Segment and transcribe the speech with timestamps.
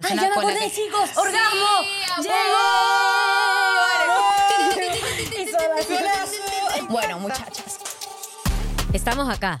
[0.00, 1.10] ¡Ay, ya me acordé, chicos!
[1.16, 1.82] ¡Orgasmo!
[2.22, 2.34] ¡Llegó!
[6.88, 7.80] Bueno, muchachas.
[8.92, 9.60] Estamos acá,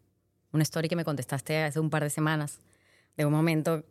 [0.51, 2.59] una story que me contestaste hace un par de semanas
[3.17, 3.83] de un momento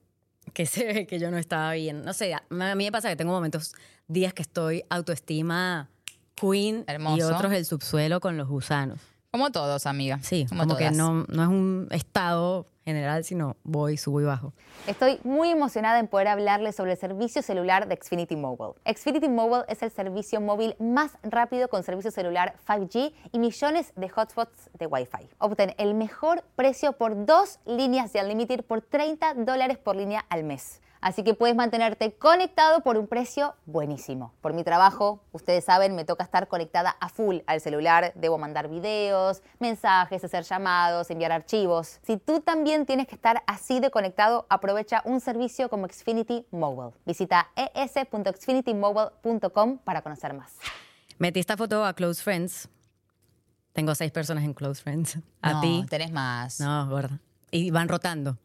[0.53, 2.03] que se ve que yo no estaba bien?
[2.05, 3.75] No sé, a mí me pasa que tengo momentos,
[4.09, 5.89] días que estoy autoestima
[6.35, 6.85] queen
[7.17, 8.99] y otros el subsuelo con los gusanos.
[9.31, 10.19] Como todos, amiga.
[10.23, 14.53] Sí, como, como, que no, no es un estado general, sino voy, subo y bajo.
[14.89, 18.73] Estoy muy emocionada en poder hablarles sobre el servicio celular de Xfinity Mobile.
[18.85, 24.11] Xfinity Mobile es el servicio móvil más rápido con servicio celular 5G y millones de
[24.11, 25.29] hotspots de Wi-Fi.
[25.39, 30.43] Obtén el mejor precio por dos líneas de Unlimited por 30 dólares por línea al
[30.43, 30.81] mes.
[31.03, 34.35] Así que puedes mantenerte conectado por un precio buenísimo.
[34.43, 38.13] Por mi trabajo, ustedes saben, me toca estar conectada a full al celular.
[38.17, 42.01] Debo mandar videos, mensajes, hacer llamados, enviar archivos.
[42.03, 46.93] Si tú también tienes que estar así de conectado, aprovecha un servicio como Xfinity Mobile.
[47.07, 50.53] Visita es.xfinitymobile.com para conocer más.
[51.19, 52.69] Metí esta foto a Close Friends.
[53.73, 55.19] Tengo seis personas en Close Friends.
[55.43, 55.87] A No, ti.
[55.89, 56.61] tenés más.
[56.61, 57.21] No, gorda.
[57.51, 58.37] Y van rotando.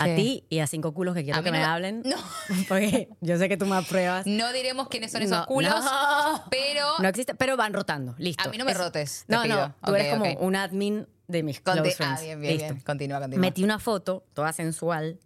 [0.00, 2.02] A ti y a cinco culos que quiero que me no me- hablen.
[2.04, 2.16] No.
[2.68, 4.26] Porque yo sé que tú me apruebas.
[4.26, 6.44] No diremos quiénes son esos No, culos, no.
[6.50, 8.14] pero No existe, pero van rotando.
[8.18, 8.42] Listo.
[8.48, 9.68] A mí no me Es- rotes, te No, pido.
[9.68, 9.74] no.
[9.84, 12.20] Tú eres como un admin de mis Conti- close friends.
[12.20, 12.72] Ah, bien, bien, Listo.
[12.74, 12.84] bien.
[12.84, 13.40] Continúa, continúa.
[13.40, 15.20] Metí una foto toda sensual,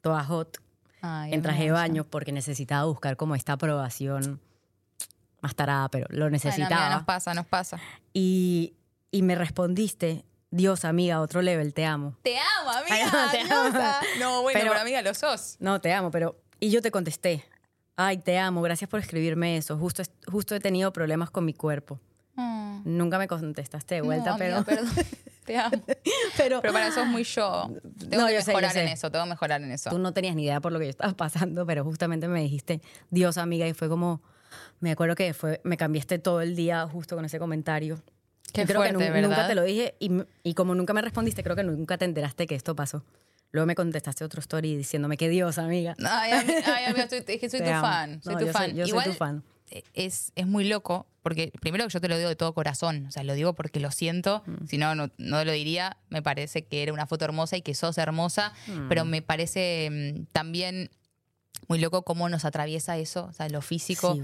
[0.00, 0.58] toda hot,
[1.00, 4.40] Ay, en traje de baño porque necesitaba buscar como esta aprobación
[5.42, 6.76] más tarada, pero lo necesitaba.
[6.86, 7.78] amiga, nos pasa, nos pasa.
[8.14, 8.74] y,
[9.10, 10.24] y me respondiste,
[10.56, 12.16] Dios, amiga, otro level, te amo.
[12.22, 13.10] Te amo, amiga.
[13.12, 13.78] Ay, te amo.
[14.20, 15.56] No, bueno, Pero- pero, amiga, lo sos.
[15.58, 16.36] No, te amo, pero...
[16.60, 17.44] Y yo te contesté,
[17.96, 19.76] ay, te amo, gracias por escribirme eso.
[19.76, 21.98] Justo, justo he tenido problemas con mi cuerpo.
[22.84, 24.56] Nunca me contestaste de vuelta, No, pero...
[24.58, 24.88] amiga, perdón.
[25.44, 25.82] Te amo.
[26.36, 27.70] pero Pero para eso es muy yo.
[28.08, 28.92] Tengo No, que yo sé, yo mejorar en sé.
[28.92, 29.90] eso, tengo que mejorar en eso.
[29.90, 32.80] tú no tenías ni idea por lo que yo estaba pasando, pero justamente me dijiste,
[33.10, 34.22] Dios, amiga, y fue como...
[34.80, 38.00] Me acuerdo que fue, me cambiaste todo el día justo con ese comentario.
[38.52, 39.28] Qué creo que fuerte, nu- ¿verdad?
[39.28, 40.10] nunca te lo dije y,
[40.42, 43.04] y como nunca me respondiste, creo que nunca te enteraste que esto pasó.
[43.50, 45.94] Luego me contestaste otro story diciéndome que Dios, amiga.
[46.04, 46.32] Ay,
[46.66, 47.82] ay, amiga, soy, es que soy Te tu amo.
[47.86, 48.22] fan.
[48.22, 48.70] Soy No, tu yo fan.
[48.70, 49.42] soy- yo soy Igual, tu fan.
[49.70, 53.06] eh, Es, es muy loco, porque primero que yo te lo digo de todo corazón,
[53.06, 54.66] o sea, lo digo porque lo siento, Mm.
[54.66, 57.74] si no, no, no lo diría, me parece que era una foto hermosa y que
[57.74, 58.88] sos hermosa, Mm.
[58.88, 60.90] pero me parece mm, también
[61.68, 64.22] muy loco cómo nos atraviesa eso, o sea, lo físico, Sí.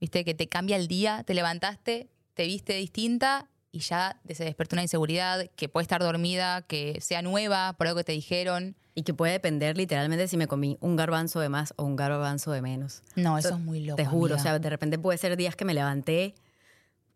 [0.00, 4.76] viste, que te cambia el día, te levantaste, te viste distinta y ya se despertó
[4.76, 8.76] una inseguridad, que puede estar dormida, que sea nueva por algo que te dijeron.
[8.94, 12.52] Y que puede depender literalmente si me comí un garbanzo de más o un garbanzo
[12.52, 13.02] de menos.
[13.16, 13.96] No, eso sea, es muy loco.
[13.96, 14.36] Te juro, amiga.
[14.36, 16.36] o sea, de repente puede ser días que me levanté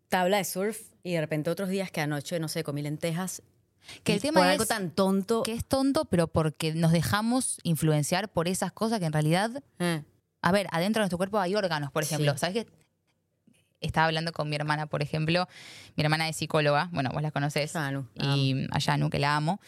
[0.09, 3.43] tabla de surf y de repente otros días que anoche, no sé, comí lentejas.
[4.03, 5.43] Que el tema por es algo tan tonto.
[5.43, 10.03] que es tonto, pero porque nos dejamos influenciar por esas cosas que en realidad, Eh,
[10.41, 12.33] a ver, adentro de nuestro cuerpo hay órganos, por ejemplo.
[12.33, 12.39] Sí.
[12.39, 12.82] ¿Sabes qué?
[13.83, 15.47] Estaba hablando con mi hermana, por ejemplo.
[15.95, 17.73] Mi hermana es psicóloga, bueno, vos la conocés.
[18.15, 19.59] Y a Yanu, que la amo.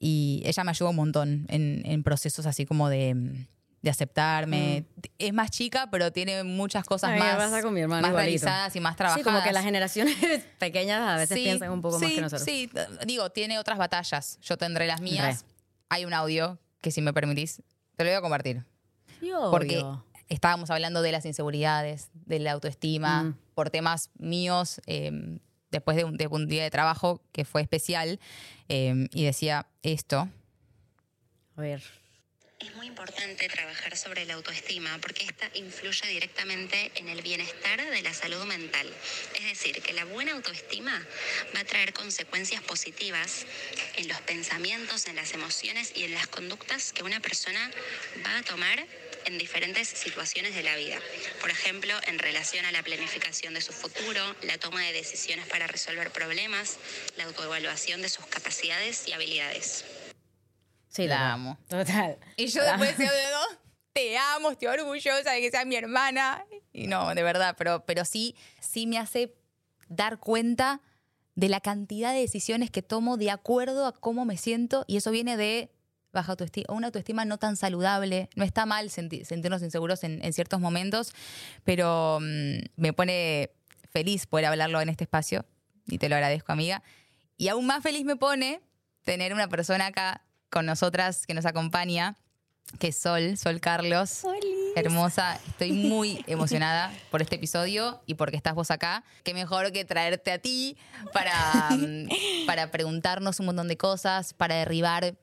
[0.00, 3.46] Y ella me ayudó un montón en, en procesos así como de,
[3.82, 4.84] de aceptarme.
[5.18, 7.22] Es más chica, pero tiene muchas cosas Mm.
[7.22, 9.24] Ay, más, con mi más realizadas y más trabajadas.
[9.24, 10.16] Sí, como que las generaciones
[10.58, 12.44] pequeñas a veces Sí, piensan un poco más sí, que nosotros.
[12.44, 12.70] Sí,
[13.06, 14.38] digo, tiene otras batallas.
[14.42, 15.44] Yo tendré las mías.
[15.88, 17.62] Hay un audio que, si me permitís,
[17.96, 18.64] te lo voy a compartir.
[19.20, 20.04] Sí, Porque obvio.
[20.28, 23.38] Estábamos hablando de las inseguridades, de la autoestima, Mm.
[23.54, 25.10] por temas míos, eh,
[25.70, 28.18] después de un, de un día de trabajo que fue especial,
[28.68, 30.28] eh, y decía esto.
[31.56, 31.82] A ver.
[32.60, 38.02] Es muy importante trabajar sobre la autoestima porque esta influye directamente en el bienestar de
[38.02, 38.88] la salud mental.
[39.38, 40.92] Es decir, que la buena autoestima
[41.54, 43.46] va a traer consecuencias positivas
[43.96, 47.70] en los pensamientos, en las emociones y en las conductas que una persona
[48.26, 48.84] va a tomar
[49.28, 50.96] en diferentes situaciones de la vida.
[51.40, 55.66] Por ejemplo, en relación a la planificación de su futuro, la toma de decisiones para
[55.66, 56.78] resolver problemas,
[57.16, 59.84] la autoevaluación de sus capacidades y habilidades.
[60.88, 61.58] Sí, La amo.
[61.68, 62.18] Total.
[62.36, 63.58] Y yo después decía, "No,
[63.92, 66.44] te amo, estoy orgullosa de que sea mi hermana.
[66.72, 69.34] Y no, de verdad, pero, pero sí, sí me hace
[69.88, 70.80] dar cuenta
[71.34, 75.10] de la cantidad de decisiones que tomo de acuerdo a cómo me siento y eso
[75.10, 75.70] viene de
[76.12, 78.28] baja autoestima, o una autoestima no tan saludable.
[78.36, 81.12] No está mal senti- sentirnos inseguros en, en ciertos momentos,
[81.64, 83.50] pero mm, me pone
[83.90, 85.44] feliz poder hablarlo en este espacio
[85.86, 86.82] y te lo agradezco, amiga.
[87.36, 88.60] Y aún más feliz me pone
[89.04, 92.16] tener una persona acá con nosotras que nos acompaña,
[92.78, 94.22] que es Sol, Sol Carlos.
[94.76, 99.04] Hermosa, estoy muy emocionada por este episodio y porque estás vos acá.
[99.24, 100.76] Qué mejor que traerte a ti
[101.12, 105.16] para, mm, para preguntarnos un montón de cosas, para derribar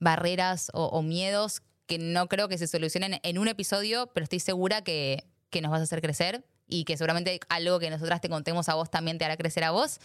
[0.00, 4.40] barreras o, o miedos que no creo que se solucionen en un episodio, pero estoy
[4.40, 8.28] segura que, que nos vas a hacer crecer y que seguramente algo que nosotras te
[8.28, 9.98] contemos a vos también te hará crecer a vos.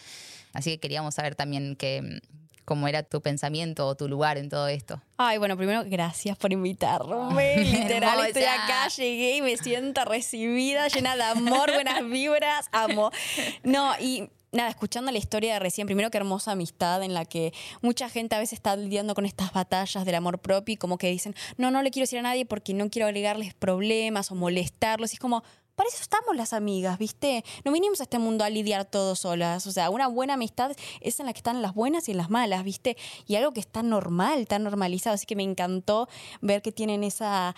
[0.54, 2.22] Así que queríamos saber también que,
[2.70, 5.02] cómo era tu pensamiento o tu lugar en todo esto.
[5.18, 7.58] Ay, bueno, primero, gracias por invitarme.
[7.64, 13.12] Literal, estoy acá, llegué y me siento recibida, llena de amor, buenas vibras, amo.
[13.64, 17.54] No, y nada, escuchando la historia de recién, primero que hermosa amistad en la que
[17.82, 21.10] mucha gente a veces está lidiando con estas batallas del amor propio y como que
[21.10, 25.12] dicen, no, no le quiero decir a nadie porque no quiero agregarles problemas o molestarlos.
[25.12, 25.44] Y es como,
[25.76, 27.46] para eso estamos las amigas, ¿viste?
[27.64, 29.66] No vinimos a este mundo a lidiar todos solas.
[29.66, 32.30] O sea, una buena amistad es en la que están las buenas y en las
[32.30, 32.98] malas, ¿viste?
[33.28, 35.14] Y algo que está normal, tan normalizado.
[35.14, 36.10] Así que me encantó
[36.42, 37.56] ver que tienen esa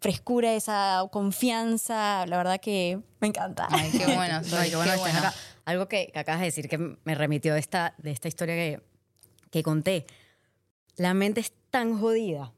[0.00, 2.26] frescura, esa confianza.
[2.26, 3.66] La verdad que me encanta.
[3.70, 5.20] Ay, qué bueno, qué bueno qué bueno.
[5.68, 8.80] Algo que, que acabas de decir que me remitió de esta, de esta historia que,
[9.50, 10.06] que conté.
[10.96, 12.54] La mente es tan jodida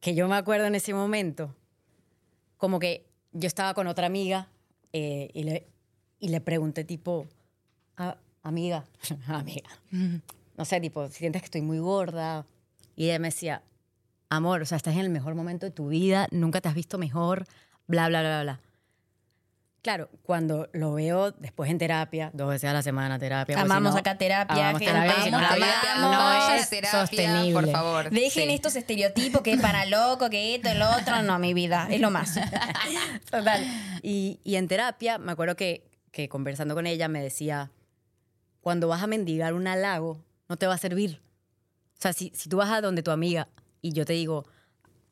[0.00, 1.54] que yo me acuerdo en ese momento,
[2.56, 4.48] como que yo estaba con otra amiga
[4.94, 5.66] eh, y, le,
[6.18, 7.26] y le pregunté tipo,
[7.98, 8.86] "Ah, amiga,
[9.26, 9.68] amiga,
[10.56, 12.46] no sé, tipo, sientes que estoy muy gorda.
[12.96, 13.62] Y ella me decía,
[14.30, 16.96] amor, o sea, estás en el mejor momento de tu vida, nunca te has visto
[16.96, 17.44] mejor,
[17.86, 18.60] bla, bla, bla, bla.
[19.82, 23.56] Claro, cuando lo veo después en terapia, dos veces a la semana terapia.
[23.56, 25.58] si Amamos no- acá terapia, amamos gente, terapia, si no, amamos
[26.00, 27.52] no amamos es terapia, sostenible.
[27.54, 28.10] por favor.
[28.10, 28.54] Dejen Sí.
[28.54, 31.22] estos estereotipos que es para loco, que esto, el otro.
[31.22, 32.34] No, mi vida, es lo más.
[33.30, 33.64] Total.
[34.02, 37.70] Y, y en terapia, me acuerdo que, que conversando con ella me decía,
[38.60, 41.22] cuando vas a mendigar un halago, no te va a servir.
[41.98, 43.48] O sea, si, si tú vas a donde tu amiga
[43.80, 44.44] y yo te digo,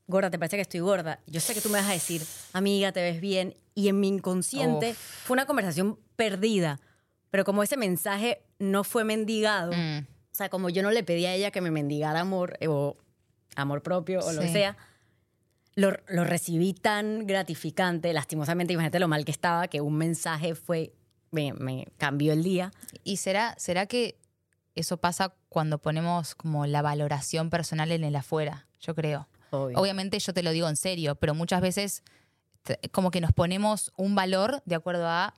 [0.08, 1.20] gorda, ¿te parece que estoy gorda?
[1.28, 2.22] Yo sé que tú me vas a decir,
[2.52, 3.54] amiga, te ves bien.
[3.76, 4.96] Y en mi inconsciente Uf.
[5.24, 6.80] fue una conversación perdida.
[7.30, 9.98] Pero como ese mensaje no fue mendigado, Mm.
[10.32, 12.96] o sea, como yo no le pedí a ella que me mendigara amor eh, o
[13.54, 14.76] amor propio o lo que sea,
[15.74, 20.92] lo, lo recibí tan gratificante, lastimosamente, imagínate lo mal que estaba, que un mensaje fue,
[21.30, 22.72] me, me cambió el día.
[23.04, 24.18] ¿Y será, será que
[24.74, 28.66] eso pasa cuando ponemos como la valoración personal en el afuera?
[28.80, 29.28] Yo creo.
[29.50, 29.78] Obvio.
[29.78, 32.02] Obviamente yo te lo digo en serio, pero muchas veces
[32.92, 35.34] como que nos ponemos un valor de acuerdo a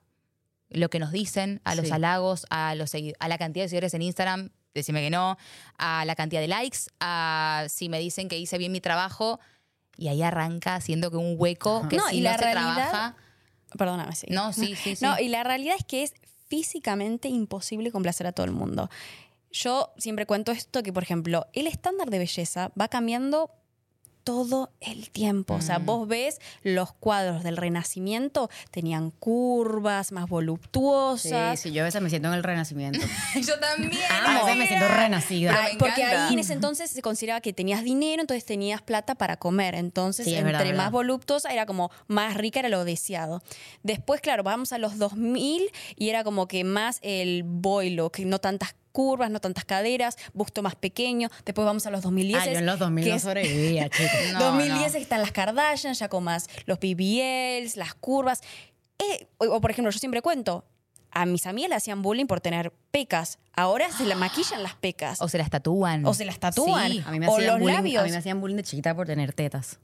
[0.69, 1.93] lo que nos dicen, a los Sí.
[1.93, 5.37] halagos, a, los, a la cantidad de seguidores en Instagram, decime que no,
[5.79, 9.39] a la cantidad de likes, a si me dicen que hice bien mi trabajo,
[9.97, 12.75] y ahí arranca siendo que un hueco que No, si y no la se realidad-
[12.91, 13.17] trabaja...
[13.77, 14.27] Perdóname, sí.
[14.31, 15.05] No, sí, sí, sí.
[15.05, 16.15] No, y la realidad es que es
[16.49, 18.91] físicamente imposible complacer a todo el mundo.
[19.53, 23.51] Yo siempre cuento esto que, por ejemplo, el estándar de belleza va cambiando
[24.25, 25.55] todo el tiempo.
[25.55, 25.87] O sea, Mm.
[25.87, 31.61] vos ves los cuadros del Renacimiento, tenían curvas más Sí, voluptuosas.
[31.61, 32.99] sí, yo a veces me siento en el renacimiento.
[33.35, 33.93] Yo también.
[34.11, 35.51] a veces me siento renacida.
[35.53, 36.27] Pero me Ay, porque encanta.
[36.29, 39.75] ahí en ese entonces se consideraba que tenías dinero, entonces tenías plata para comer.
[39.75, 40.91] Entonces, Sí, es entre verdad, más verdad.
[40.93, 43.43] voluptuosa era como más rica era lo deseado.
[43.83, 48.39] Después, claro, vamos a los 2000 y era como que más el boilo, que no
[48.39, 51.29] tantas curvas, no tantas caderas, busto más pequeño.
[51.45, 52.43] Después vamos a los 2010.
[52.43, 54.11] Ah, yo en los 2000 que no es- sobrevivía, chicos.
[54.35, 54.99] No, 2010 no.
[54.99, 58.41] están las Kardashian, ya con más los BBLs, las curvas.
[58.99, 60.65] Eh, o, o, por ejemplo, yo siempre cuento,
[61.13, 63.39] a mis amigas le hacían bullying por tener pecas.
[63.55, 65.19] Ahora se la maquillan las pecas.
[65.23, 66.05] O se las tatúan.
[66.07, 66.93] O se las tatúan.
[66.93, 67.03] Sí.
[67.07, 68.03] A mí me O hacían los bullying, labios.
[68.03, 69.79] A mí me hacían bullying de chiquita por tener tetas.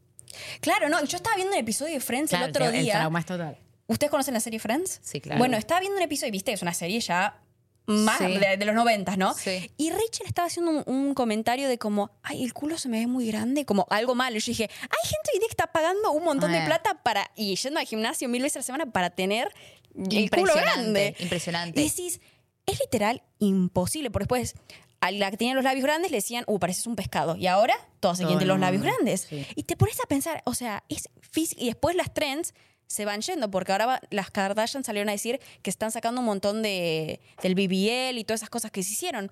[0.61, 2.95] Claro, no, yo estaba viendo un episodio de Friends Claro, el otro el día.
[2.95, 3.59] trauma es total.
[3.87, 5.01] ¿Ustedes conocen la serie Friends?
[5.03, 5.39] Sí, claro.
[5.39, 7.41] Bueno, estaba viendo un episodio, viste, es una serie ya
[7.87, 8.39] más Sí.
[8.39, 9.33] de, de los noventas, ¿no?
[9.35, 9.71] Sí.
[9.77, 13.07] Y Rachel estaba haciendo un, un comentario de como, ay, el culo se me ve
[13.07, 14.37] muy grande, como algo malo.
[14.37, 16.67] Y yo dije, hay gente hoy día que está pagando un montón de Ah.
[16.67, 19.49] plata para, y yendo al gimnasio mil veces a la semana para tener
[19.95, 21.15] el culo grande.
[21.21, 21.81] impresionante.
[21.81, 22.21] Y decís,
[22.67, 24.55] es literal imposible, porque después
[25.01, 27.37] a la que tenía los labios grandes le decían, uh, pareces un pescado.
[27.37, 29.27] Y ahora todas se el los labios grandes.
[29.29, 29.47] sí.
[29.55, 31.63] Y te pones a pensar, o sea, es físico.
[31.63, 32.55] Y después las trends
[32.87, 36.27] se van yendo, porque ahora va- las Kardashian salieron a decir que están sacando un
[36.27, 39.31] montón de, del BBL y todas esas cosas que se hicieron.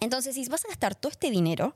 [0.00, 1.74] Entonces, si vas a gastar todo este dinero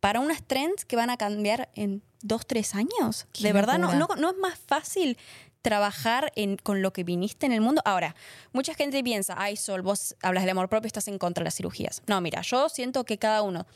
[0.00, 4.30] para unas trends que van a cambiar en dos, tres años, de verdad, no, no
[4.30, 5.16] es más fácil
[5.62, 7.82] trabajar en, con lo que viniste en el mundo.
[7.84, 8.14] Ahora,
[8.52, 11.54] mucha gente piensa, ay, Sol, vos hablas del amor propio, estás en contra de las
[11.56, 12.02] cirugías.
[12.06, 13.66] No, mira, yo siento que cada uno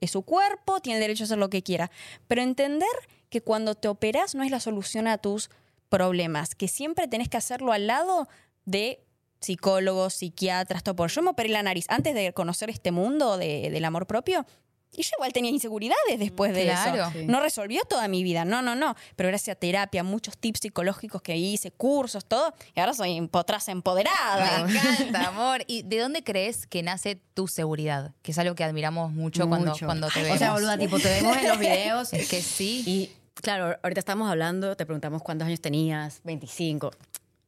[0.00, 1.90] es su cuerpo, tiene derecho a hacer lo que quiera.
[2.26, 2.88] Pero entender
[3.30, 5.48] que cuando te operas no es la solución a tus
[5.88, 8.28] problemas, que siempre tenés que hacerlo al lado
[8.64, 9.04] de
[9.40, 11.10] psicólogos, psiquiatras, todo por.
[11.10, 14.44] Yo me operé la nariz antes de conocer este mundo de- del amor propio.
[14.90, 17.02] Y yo igual tenía inseguridades después de Claro.
[17.02, 17.10] eso.
[17.12, 17.26] Sí.
[17.26, 18.94] No resolvió toda mi vida, no, no, no.
[19.16, 22.54] Pero gracias a terapia, muchos tips psicológicos que hice, cursos, todo.
[22.74, 24.64] Y ahora soy empotras empoderada.
[24.64, 24.72] Me
[25.12, 25.62] encanta, amor.
[25.66, 28.14] ¿Y de dónde crees que nace tu seguridad?
[28.22, 29.84] Que es algo que admiramos mucho, Cuando, Mucho.
[29.84, 30.38] cuando te O vemos.
[30.38, 32.12] sea, boluda, tipo, te vemos en los videos.
[32.14, 32.82] Es que sí.
[32.86, 36.90] Y claro, ahorita estamos hablando, te preguntamos cuántos años tenías, 25.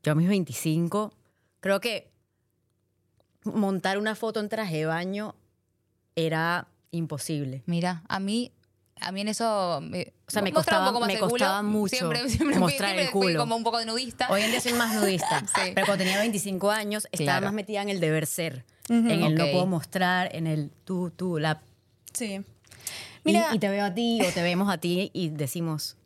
[0.02, 1.12] Yo a mis 25,
[1.61, 2.11] creo que
[3.44, 5.35] montar una foto en traje de baño
[6.16, 7.62] era imposible.
[7.66, 8.52] Mira, a mí,
[9.00, 9.80] a mí en eso.
[9.82, 13.40] Me, O sea, me costaba- me costaba mucho Siempre, siempre fui- mostrar el fui culo.
[13.40, 14.28] como un poco de nudista.
[14.30, 15.73] Hoy en día soy más nudista, Sí.
[15.75, 17.47] pero cuando tenía 25 años estaba Claro.
[17.47, 19.52] más metida en el deber ser, en el no Ok.
[19.52, 21.62] puedo mostrar, en el tú, tú, la...
[22.12, 22.42] Sí.
[23.24, 25.96] Y- Mira, y, te veo a ti o te vemos a ti y decimos,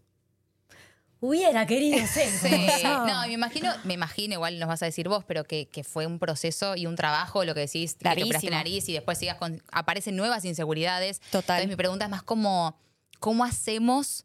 [1.21, 2.29] hubiera querido ser.
[2.31, 2.49] Sí.
[2.51, 3.07] como esa".
[3.07, 6.07] No, me imagino, me imagino, igual nos vas a decir vos, pero que, que fue
[6.07, 8.29] un proceso y un trabajo, lo que decís, que te Larguísimo.
[8.31, 11.21] operaste nariz y después sigas con, aparecen nuevas inseguridades.
[11.31, 11.57] Total.
[11.59, 12.77] Entonces mi pregunta es más como,
[13.21, 14.25] ¿cómo hacemos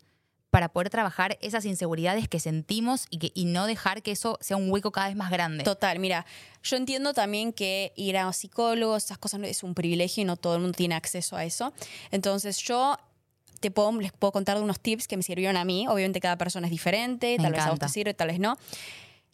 [0.49, 4.57] para poder trabajar esas inseguridades que sentimos y, que, y no dejar que eso sea
[4.57, 5.63] un hueco cada vez más grande?
[5.63, 6.25] Total, mira,
[6.63, 10.55] yo entiendo también que ir a psicólogos, esas cosas es un privilegio y no todo
[10.55, 11.71] el mundo tiene acceso a eso.
[12.11, 12.97] Entonces yo
[13.59, 15.87] te puedo, les puedo contar unos tips que me sirvieron a mí.
[15.87, 17.87] Obviamente cada persona es diferente, Me tal vez a vos encanta.
[17.87, 18.57] te sirve, tal vez no.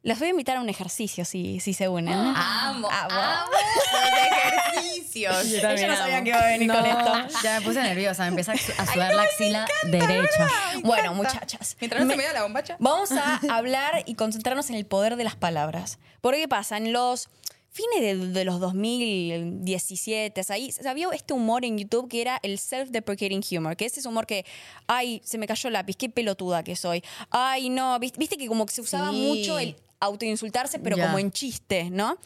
[0.06, 2.14] Las voy a invitar a un ejercicio si, si se unen.
[2.14, 3.10] Amo, Amo.
[3.10, 5.46] amo los ejercicios.
[5.46, 7.40] Ella no sabía que iba a venir con esto.
[7.42, 10.48] Ya me puse nerviosa, me empieza a sudar la axila derecha.
[10.84, 11.76] Bueno, muchachas.
[11.82, 12.76] Mientras no se me da la bombacha.
[12.78, 15.98] Vamos a hablar y concentrarnos en el poder de las palabras.
[16.22, 16.78] Porque ¿qué pasa?
[16.78, 17.28] En los
[17.76, 23.44] fines de, de los 2017, ahí había este humor en YouTube que era el self-deprecating
[23.58, 24.46] humor, que es ese humor que,
[24.88, 27.04] ay, se me cayó el lápiz, qué pelotuda que soy.
[27.30, 29.18] Ay, no, viste, viste que como que se usaba Sí.
[29.18, 31.08] mucho el autoinsultarse, pero Ya.
[31.08, 32.18] como en chiste, ¿no?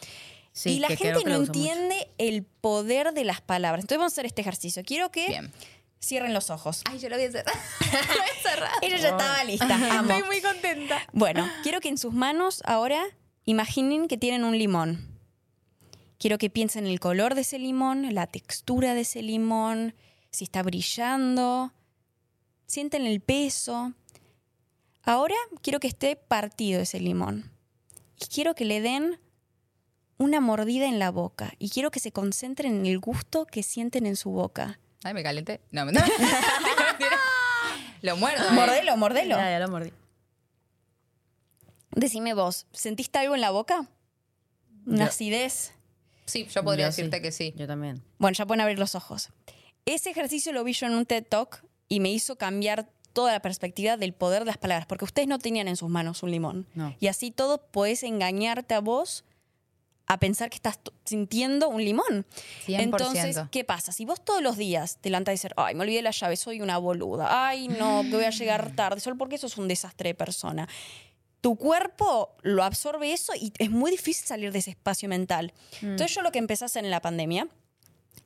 [0.52, 1.52] Sí, y la gente no mucho.
[1.52, 3.84] entiende el poder de las palabras.
[3.84, 4.84] Entonces vamos a hacer este ejercicio.
[4.86, 5.52] Quiero que Bien.
[6.00, 6.82] cierren los ojos.
[6.86, 7.56] Ay, yo lo voy a cerrar.
[8.08, 8.72] lo voy a cerrar.
[8.82, 9.76] Ella ya estaba lista.
[10.00, 10.12] Amo.
[10.14, 11.08] Estoy muy contenta.
[11.14, 13.04] Bueno, quiero que en sus manos ahora
[13.46, 15.09] imaginen que tienen un limón.
[16.20, 19.96] Quiero que piensen en el color de ese limón, la textura de ese limón,
[20.32, 21.74] si está brillando.
[22.68, 23.94] Sienten el peso.
[25.04, 27.52] Ahora quiero que esté partido ese limón.
[28.22, 29.18] Y quiero que le den
[30.18, 31.54] una mordida en la boca.
[31.58, 34.78] Y quiero que se concentren en el gusto que sienten en su boca.
[35.06, 35.62] Ay, me calenté.
[35.72, 35.86] No.
[35.86, 36.06] Mentira.
[38.02, 38.44] lo muerdo.
[38.46, 38.52] eh.
[38.52, 39.38] Mordelo, mordelo.
[39.38, 39.94] Ya, ya lo mordí.
[41.92, 43.88] Decime vos, ¿sentiste algo en la boca?
[44.86, 45.74] Una acidez.
[46.30, 47.02] Sí, yo podría Yo sí.
[47.02, 47.54] decirte que sí.
[47.56, 48.02] Yo también.
[48.18, 49.30] Bueno, ya pueden abrir los ojos.
[49.86, 53.42] Ese ejercicio lo vi yo en un TED Talk y me hizo cambiar toda la
[53.42, 56.68] perspectiva del poder de las palabras, porque ustedes no tenían en sus manos un limón.
[56.76, 56.96] No.
[57.00, 59.26] Y así todo puedes engañarte a vos
[60.10, 62.26] a pensar que estás sintiendo un limón.
[62.66, 62.80] 100%.
[62.80, 63.92] Entonces, ¿qué pasa?
[63.92, 66.62] Si vos todos los días te levantas y dices, ay, me olvidé la llave, soy
[66.62, 70.10] una boluda, ay, no, que voy a llegar tarde, solo porque eso es un desastre
[70.10, 70.68] de persona.
[71.42, 75.54] Tu cuerpo lo absorbe eso y es muy difícil salir de ese espacio mental.
[75.82, 77.48] Entonces, yo lo que empecé a hacer en la pandemia,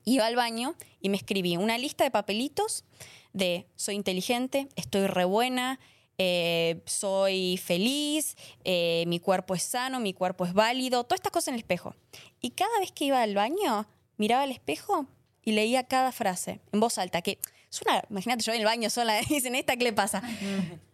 [0.05, 2.85] iba al baño y me escribí una lista de papelitos
[3.33, 5.79] de soy inteligente, estoy re buena,
[6.17, 11.49] eh, soy feliz, eh, mi cuerpo es sano, mi cuerpo es válido, todas estas cosas
[11.49, 11.95] en el espejo.
[12.41, 15.07] Y cada vez que iba al baño, miraba al espejo
[15.43, 17.39] y leía cada frase en voz alta, que
[17.71, 20.21] es una, imagínate, yo en el baño sola, dicen, ¿esta qué le pasa?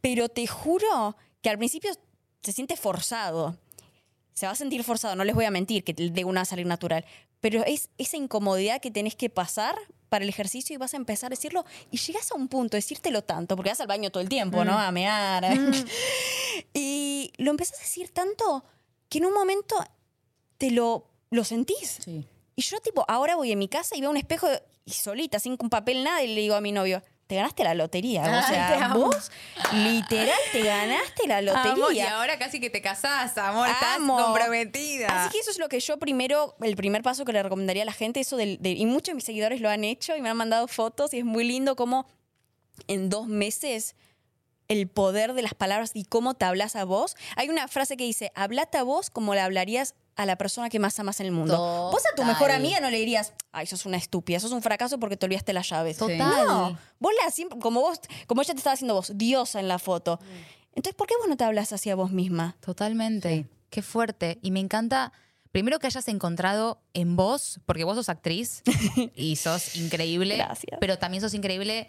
[0.01, 1.91] Pero te juro que al principio
[2.41, 3.57] se siente forzado.
[4.33, 6.45] Se va a sentir forzado, no les voy a mentir, que de una va a
[6.45, 7.05] salir natural.
[7.41, 9.75] Pero es esa incomodidad que tenés que pasar
[10.09, 13.23] para el ejercicio y vas a empezar a decirlo y llegas a un punto, decírtelo
[13.23, 14.77] tanto, porque vas al baño todo el tiempo, ¿no?
[14.77, 15.45] A mear.
[16.73, 18.63] y lo empezás a decir tanto
[19.07, 19.75] que en un momento
[20.57, 21.99] te lo, lo sentís.
[22.03, 22.25] Sí.
[22.55, 24.47] Y yo, tipo, ahora voy en mi casa y veo un espejo
[24.83, 27.75] y solita, sin un papel, nada, y le digo a mi novio, te ganaste la
[27.75, 28.23] lotería.
[28.23, 29.31] O te sea, vos,
[29.71, 31.71] literal, te ganaste la lotería.
[31.73, 33.69] Amor, y ahora casi que te casás, amor.
[33.69, 34.17] Estás Amo.
[34.17, 35.25] comprometida.
[35.25, 37.85] Así que eso es lo que yo primero, el primer paso que le recomendaría a
[37.85, 40.29] la gente, eso del, de- y muchos de mis seguidores lo han hecho y me
[40.29, 42.07] han mandado fotos y es muy lindo como
[42.87, 43.95] en dos meses
[44.67, 47.15] el poder de las palabras y cómo te hablas a vos.
[47.35, 50.79] Hay una frase que dice, hablate a vos como le hablarías a la persona que
[50.79, 51.57] más amas en el mundo.
[51.93, 54.99] Vos a tu mejor amiga no le dirías, ay, sos una estúpida, sos un fracaso
[54.99, 55.95] porque te olvidaste las llaves.
[55.95, 56.45] Total.
[56.45, 59.79] No, vos la siempre, como vos, como ella te estaba haciendo vos, diosa en la
[59.79, 60.19] foto.
[60.75, 62.57] Entonces, ¿por qué vos no te hablas hacia vos misma?
[62.59, 63.47] Totalmente.
[63.69, 64.39] Qué fuerte.
[64.41, 65.13] Y me encanta,
[65.53, 68.61] primero que hayas encontrado en vos, porque vos sos actriz
[69.15, 70.79] y sos increíble, Gracias.
[70.81, 71.87] pero también sos increíble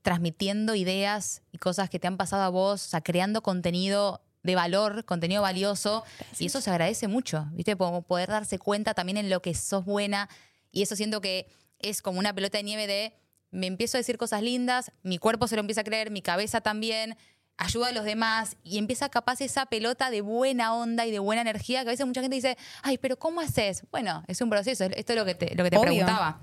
[0.00, 4.54] transmitiendo ideas y cosas que te han pasado a vos, o sea, creando contenido de
[4.54, 6.04] valor, contenido valioso,
[6.38, 7.76] y eso se agradece mucho, ¿viste?
[7.76, 10.28] Como poder darse cuenta también en lo que sos buena,
[10.72, 13.14] y eso siento que es como una pelota de nieve de
[13.50, 16.60] me empiezo a decir cosas lindas, mi cuerpo se lo empieza a creer, mi cabeza
[16.60, 17.16] también,
[17.56, 21.40] ayuda a los demás y empieza capaz esa pelota de buena onda y de buena
[21.42, 23.82] energía que a veces mucha gente dice, ay, pero ¿cómo haces?
[23.90, 25.88] Bueno, es un proceso, esto es lo que te, lo que te Obvio.
[25.88, 26.40] preguntaba.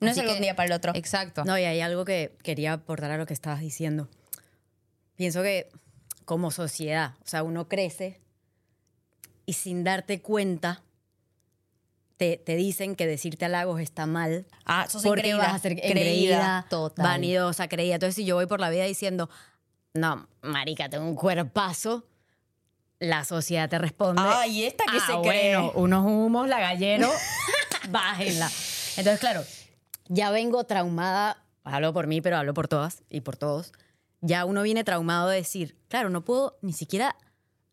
[0.00, 0.92] No Así es algo que- un día para el otro.
[0.94, 1.44] Exacto.
[1.44, 4.08] No, y hay algo que quería aportar a lo que estabas diciendo.
[5.16, 5.68] Pienso que
[6.24, 8.20] como sociedad, o sea, uno crece
[9.46, 10.82] y sin darte cuenta
[12.16, 16.64] te, te dicen que decirte halagos está mal Ah, sos porque vas a ser creída.
[16.70, 17.02] total.
[17.04, 17.94] vanidosa, creída.
[17.96, 19.28] Entonces, si yo voy por la vida diciendo,
[19.94, 22.06] no, marica, tengo un cuerpazo,
[23.00, 24.22] la sociedad te responde.
[24.24, 25.82] Ay, esta que "Ah, se bueno, cree.
[25.82, 27.10] unos humos, la gallero,
[27.90, 28.48] bájenla.
[28.96, 29.44] Entonces, claro,
[30.08, 33.72] ya vengo traumada, hablo por mí, pero hablo por todas y por todos.
[34.26, 37.14] Ya uno viene traumado de decir, claro, no puedo ni siquiera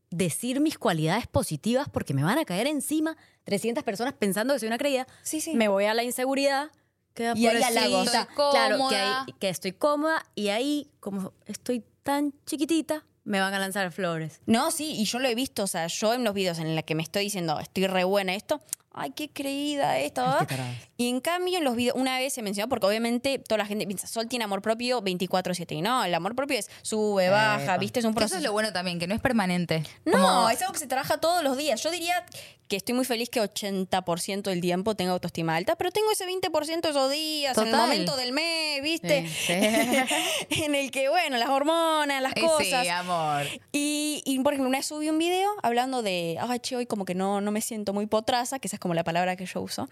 [0.09, 3.15] decir mis cualidades positivas porque me van a caer encima
[3.45, 5.07] 300 personas pensando que soy una creída.
[5.23, 5.55] Sí, sí.
[5.55, 6.69] Me voy a la inseguridad.
[7.13, 8.07] Que Y ahí halagos.
[8.07, 13.59] Estoy Claro, que, que estoy cómoda y ahí, como estoy tan chiquitita, me van a
[13.59, 14.41] lanzar flores.
[14.45, 16.83] No, sí, y yo lo he visto, o sea, yo en los videos en los
[16.83, 18.61] que me estoy diciendo, estoy re buena esto,
[18.93, 20.21] ay, qué creída esto.
[20.21, 20.47] ¿verdad?
[20.47, 20.75] taradas.
[20.97, 23.87] Y en cambio en los videos, una vez se mencionó, porque obviamente toda la gente
[23.87, 27.77] piensa, Sol tiene amor propio 24/7, y no, el amor propio es sube, baja, Epa.
[27.77, 28.37] viste, es un Que Eso proceso.
[28.37, 29.83] es lo bueno también, que no es permanente.
[30.05, 31.81] No, Como- es algo que se trabaja todos los días.
[31.81, 32.23] Yo diría
[32.71, 36.89] que estoy muy feliz que 80% del tiempo tenga autoestima alta, pero tengo ese 20%
[36.89, 39.27] esos días, en el momento del mes, ¿viste?
[39.27, 39.51] Sí,
[40.63, 42.83] en el que, bueno, las hormonas, las cosas.
[42.83, 43.45] Sí, amor.
[43.73, 47.03] Y, y, por ejemplo, una vez subí un video hablando de, ay, che, hoy como
[47.03, 49.59] que no, no me siento muy potraza, que esa es como la palabra que yo
[49.59, 49.89] uso.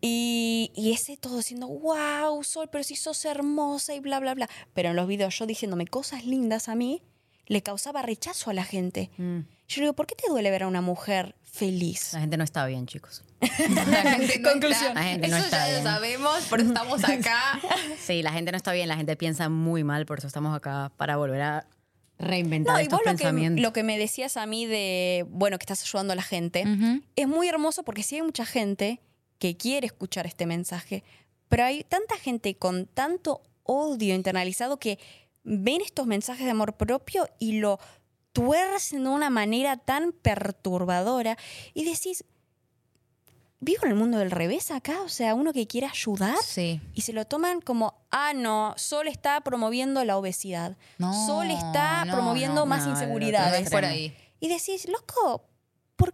[0.00, 4.50] Y, y ese todo diciendo, wow, Sol, pero si sos hermosa y bla, bla, bla.
[4.74, 7.02] Pero en los videos yo diciéndome cosas lindas a mí,
[7.46, 9.10] le causaba rechazo a la gente.
[9.18, 9.38] Mm.
[9.68, 12.12] Yo le digo, ¿por qué te duele ver a una mujer feliz?
[12.12, 13.22] La gente no está bien, chicos.
[13.40, 13.84] La
[14.16, 14.88] gente no Conclusión.
[14.88, 15.84] está- La gente no eso está ya bien.
[15.84, 17.60] lo sabemos, por eso estamos acá.
[18.00, 20.92] Sí, la gente no está bien, la gente piensa muy mal, por eso estamos acá
[20.96, 21.66] para volver a
[22.18, 23.62] reinventar No, y estos vos lo que, pensamientos.
[23.62, 26.64] lo que me decías a mí de, bueno, que estás ayudando a la gente,
[27.16, 29.00] es muy hermoso porque sí hay mucha gente
[29.38, 31.04] que quiere escuchar este mensaje,
[31.48, 34.98] pero hay tanta gente con tanto odio internalizado que
[35.48, 37.78] ven estos mensajes de amor propio y lo
[38.32, 41.38] tuercen de una manera tan perturbadora
[41.72, 42.24] y decís,
[43.60, 46.80] vivo en el mundo del revés acá, o sea, uno que quiere ayudar Sí.
[46.92, 52.04] y se lo toman como, ah, no, Sol está promoviendo la obesidad, No, Sol está
[52.04, 53.70] no, promoviendo no, más inseguridades.
[53.70, 54.14] Por ahí.
[54.40, 55.46] Y decís, loco,
[55.96, 56.12] ¿por,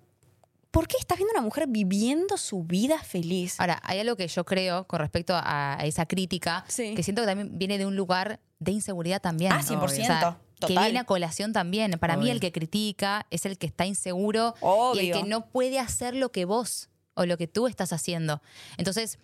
[0.70, 3.58] por qué estás viendo a una mujer viviendo su vida feliz?
[3.58, 6.94] Ahora, hay algo que yo creo con respecto a, a esa crítica, Sí.
[6.94, 9.52] que siento que también viene de un lugar de inseguridad también.
[9.52, 11.92] Ah, 100%, O sea, que viene a colación también.
[11.98, 14.54] Para mí el que critica es el que está inseguro
[14.94, 18.40] y el que no puede hacer lo que vos o lo que tú estás haciendo.
[18.78, 19.18] Entonces,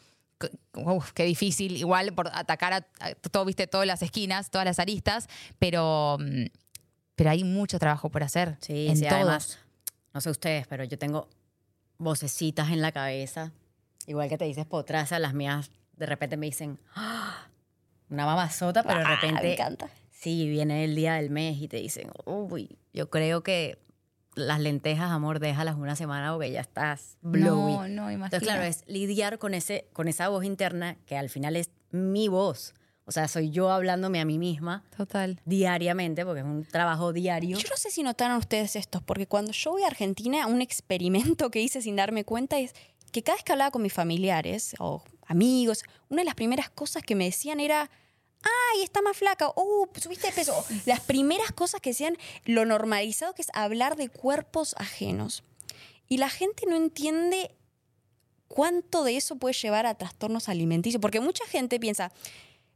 [0.74, 4.78] uf, qué difícil, igual por atacar a, a todo, viste, todas las esquinas, todas las
[4.78, 6.46] aristas, pero, mm,
[7.14, 9.14] pero hay mucho trabajo por hacer Sí, en sí, todos.
[9.14, 9.58] además,
[10.14, 11.28] no sé ustedes, pero yo tengo
[11.98, 13.52] vocecitas en la cabeza,
[14.06, 17.48] igual que te dices potraza, las mías de repente me dicen "Ah",
[18.10, 19.88] una mamazota, pero de Ah, me repente encanta.
[20.10, 23.78] sí viene el día del mes y te dicen, uy, yo creo que
[24.34, 27.72] las lentejas, amor, déjalas una semana porque ya estás blowy.
[27.72, 28.36] No, no, imagínate.
[28.36, 32.28] Entonces, claro, es lidiar con, ese, con esa voz interna que al final es mi
[32.28, 32.74] voz.
[33.04, 35.40] O sea, soy yo hablándome a mí misma Total.
[35.46, 37.56] diariamente, porque es un trabajo diario.
[37.58, 41.50] Yo no sé si notaron ustedes esto, porque cuando yo voy a Argentina, un experimento
[41.50, 42.74] que hice sin darme cuenta es
[43.12, 47.02] que cada vez que hablaba con mis familiares o amigos, una de las primeras cosas
[47.02, 47.90] que me decían era,
[48.42, 50.64] ay, está más flaca, oh, subiste de peso.
[50.86, 55.44] Las primeras cosas que decían, lo normalizado que es hablar de cuerpos ajenos.
[56.08, 57.54] Y la gente no entiende
[58.48, 62.12] cuánto de eso puede llevar a trastornos alimenticios, porque mucha gente piensa,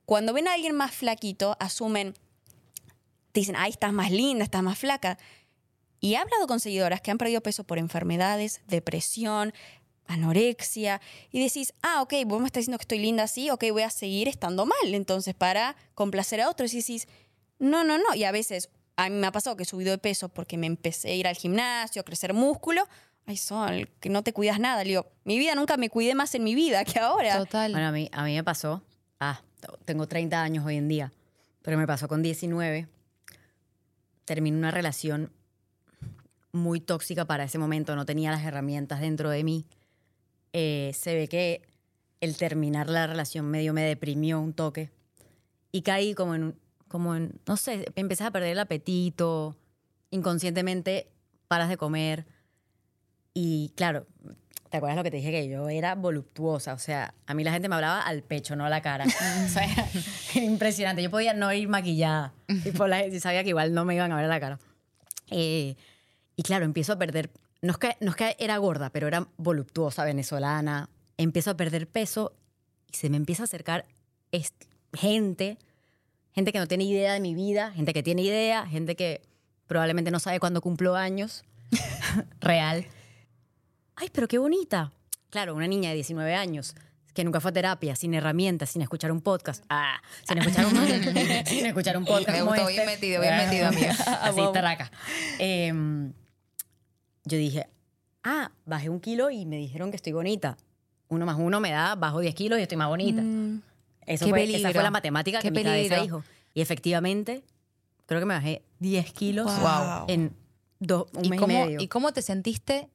[0.04, 2.14] cuando ven a alguien más flaquito, asumen,
[3.32, 5.18] te dicen, ay, estás más linda, estás más flaca.
[6.00, 9.54] Y he hablado con seguidoras que han perdido peso por enfermedades, depresión,
[10.06, 13.82] anorexia, y decís, ah, ok, vos me estás diciendo que estoy linda así, ok, voy
[13.82, 16.74] a seguir estando mal, entonces para complacer a otros.
[16.74, 17.08] Y decís,
[17.58, 18.14] no, no, no.
[18.14, 20.66] Y a veces, a mí me ha pasado que he subido de peso porque me
[20.66, 22.86] empecé a ir al gimnasio, a crecer músculo.
[23.24, 24.82] Ay, Sol, que no te cuidas nada.
[24.82, 27.38] Le digo, mi vida nunca me cuidé más en mi vida que ahora.
[27.38, 27.70] Total.
[27.70, 28.82] Bueno, a mí, a mí me pasó,
[29.20, 29.40] ah,
[29.84, 31.12] tengo 30 años hoy en día,
[31.62, 32.88] pero me pasó con 19.
[34.24, 35.30] Terminé una relación
[36.52, 39.66] muy tóxica para ese momento, no tenía las herramientas dentro de mí.
[40.52, 41.62] Eh, se ve que
[42.20, 44.90] el terminar la relación medio me deprimió un toque
[45.72, 46.54] y caí como en,
[46.88, 49.56] como en, no sé, empecé a perder el apetito,
[50.10, 51.08] inconscientemente
[51.48, 52.26] paras de comer
[53.34, 54.06] y claro,
[54.68, 55.30] ¿te acuerdas lo que te dije?
[55.30, 58.64] Que yo era voluptuosa, o sea, a mí la gente me hablaba al pecho, no
[58.64, 59.04] a la cara.
[59.06, 59.66] o sea,
[60.42, 63.94] impresionante, yo podía no ir maquillada y por la gente sabía que igual no me
[63.94, 64.58] iban a ver la cara.
[65.30, 65.76] Eh,
[66.36, 67.30] y claro, empiezo a perder,
[67.62, 71.88] no es, que, no es que era gorda, pero era voluptuosa, venezolana, empiezo a perder
[71.88, 72.32] peso
[72.92, 73.86] y se me empieza a acercar
[74.92, 75.58] gente,
[76.32, 79.22] gente que no tiene idea de mi vida, gente que tiene idea, gente que
[79.66, 81.44] probablemente no sabe cuándo cumplo años,
[82.40, 82.86] real.
[83.94, 84.92] Ay, pero qué bonita.
[85.30, 86.74] Claro, una niña de 19 años
[87.14, 89.64] que nunca fue a terapia, sin herramientas, sin escuchar un podcast.
[89.68, 90.76] Ah, sin escuchar un,
[91.46, 92.38] sin escuchar un podcast.
[92.38, 92.72] Me gustó, este.
[92.72, 93.92] bien metido, bien metido, amiga.
[94.22, 94.90] Así, taraca.
[95.38, 96.12] Em,
[97.24, 97.66] yo dije,
[98.24, 100.56] ah, bajé un kilo y me dijeron que estoy bonita.
[101.08, 103.22] Uno más uno me da, bajo 10 kilos y estoy más bonita.
[104.06, 104.72] Eso Qué fue, esa peligro.
[104.72, 106.02] fue la matemática Qué que mi cabeza peligro.
[106.18, 106.24] dijo.
[106.54, 107.44] Y efectivamente,
[108.06, 110.06] creo que me bajé 10 kilos Wow.
[110.08, 110.32] en
[110.80, 111.80] dos, un ¿Y mes cómo, y medio.
[111.80, 112.88] ¿Y cómo te sentiste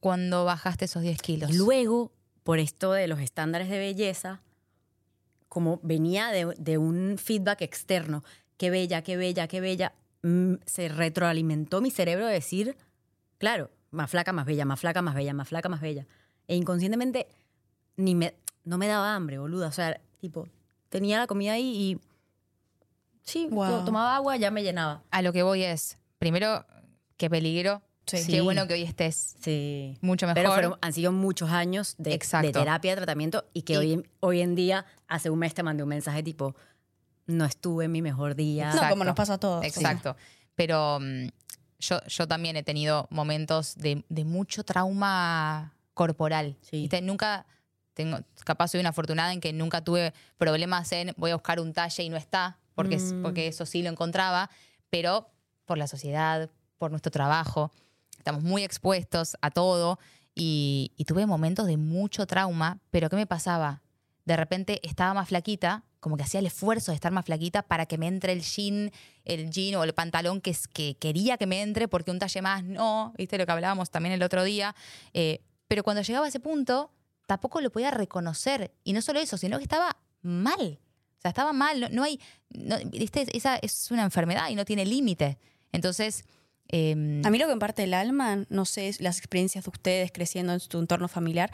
[0.00, 1.54] cuando bajaste esos 10 kilos?
[1.54, 2.12] Luego,
[2.44, 4.40] por esto de los estándares de belleza,
[5.48, 8.22] como venía de, de un feedback externo,
[8.56, 12.76] qué bella, qué bella, qué bella, mm, se retroalimentó mi cerebro de decir,
[13.38, 16.06] claro, más flaca, más bella, más flaca, más bella, más flaca, más bella.
[16.48, 17.28] E inconscientemente
[17.96, 19.68] ni me, no me daba hambre, boluda.
[19.68, 20.48] O sea, tipo,
[20.88, 22.00] tenía la comida ahí y
[23.22, 23.68] sí, Wow.
[23.80, 25.02] to- tomaba agua, ya me llenaba.
[25.10, 26.64] A lo que voy es, primero,
[27.16, 27.82] qué peligro.
[28.06, 28.24] Sí.
[28.30, 29.98] Qué bueno que hoy estés Sí.
[30.00, 30.36] mucho mejor.
[30.40, 32.10] Pero fueron, han sido muchos años de,
[32.42, 35.54] de terapia, de tratamiento, y que Y- hoy, en- hoy en día, hace un mes
[35.54, 36.54] te mandé un mensaje tipo,
[37.26, 38.66] no estuve en mi mejor día.
[38.66, 38.90] No, Exacto.
[38.92, 39.64] como nos pasa a todos.
[39.64, 40.16] Exacto.
[40.54, 41.26] Pero mm,
[41.78, 46.56] yo, yo también he tenido momentos de, de mucho trauma corporal.
[46.62, 46.88] Sí.
[47.02, 47.46] Nunca,
[47.94, 51.72] tengo, capaz soy una afortunada en que nunca tuve problemas en voy a buscar un
[51.72, 53.22] talle y no está, porque, es- Mm.
[53.22, 54.50] porque eso sí lo encontraba,
[54.90, 55.30] pero
[55.64, 57.72] por la sociedad, por nuestro trabajo,
[58.18, 59.98] estamos muy expuestos a todo
[60.34, 63.80] y, y tuve momentos de mucho trauma, pero ¿qué me pasaba?
[64.26, 67.86] De repente estaba más flaquita, como que hacía el esfuerzo de estar más flaquita para
[67.86, 68.92] que me entre el jean,
[69.24, 72.42] el jean o el pantalón que, es- que quería que me entre, porque un talle
[72.42, 74.74] más no, viste lo que hablábamos también el otro día.
[75.14, 76.92] Eh, pero cuando llegaba a ese punto,
[77.26, 78.74] tampoco lo podía reconocer.
[78.84, 80.78] Y no solo eso, sino que estaba mal.
[81.18, 81.80] O sea, estaba mal.
[81.80, 82.20] No, no hay.
[82.86, 83.26] ¿viste?
[83.36, 85.38] Esa es una enfermedad y no tiene límite.
[85.72, 86.24] Entonces.
[86.68, 90.12] Eh, A mí lo que me parte el alma, no sé, las experiencias de ustedes
[90.12, 91.50] creciendo en su entorno familiar,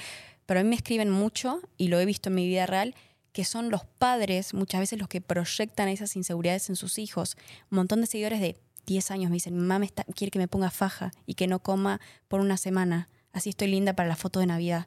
[0.46, 2.94] pero a mí me escriben mucho, y lo he visto en mi vida real,
[3.32, 7.36] que son los padres muchas veces los que proyectan esas inseguridades en sus hijos.
[7.70, 10.70] Un montón de seguidores de 10 años me dicen, mamá está- quiere que me ponga
[10.70, 13.08] faja y que no coma por una semana.
[13.32, 14.86] Así estoy linda para la foto de Navidad.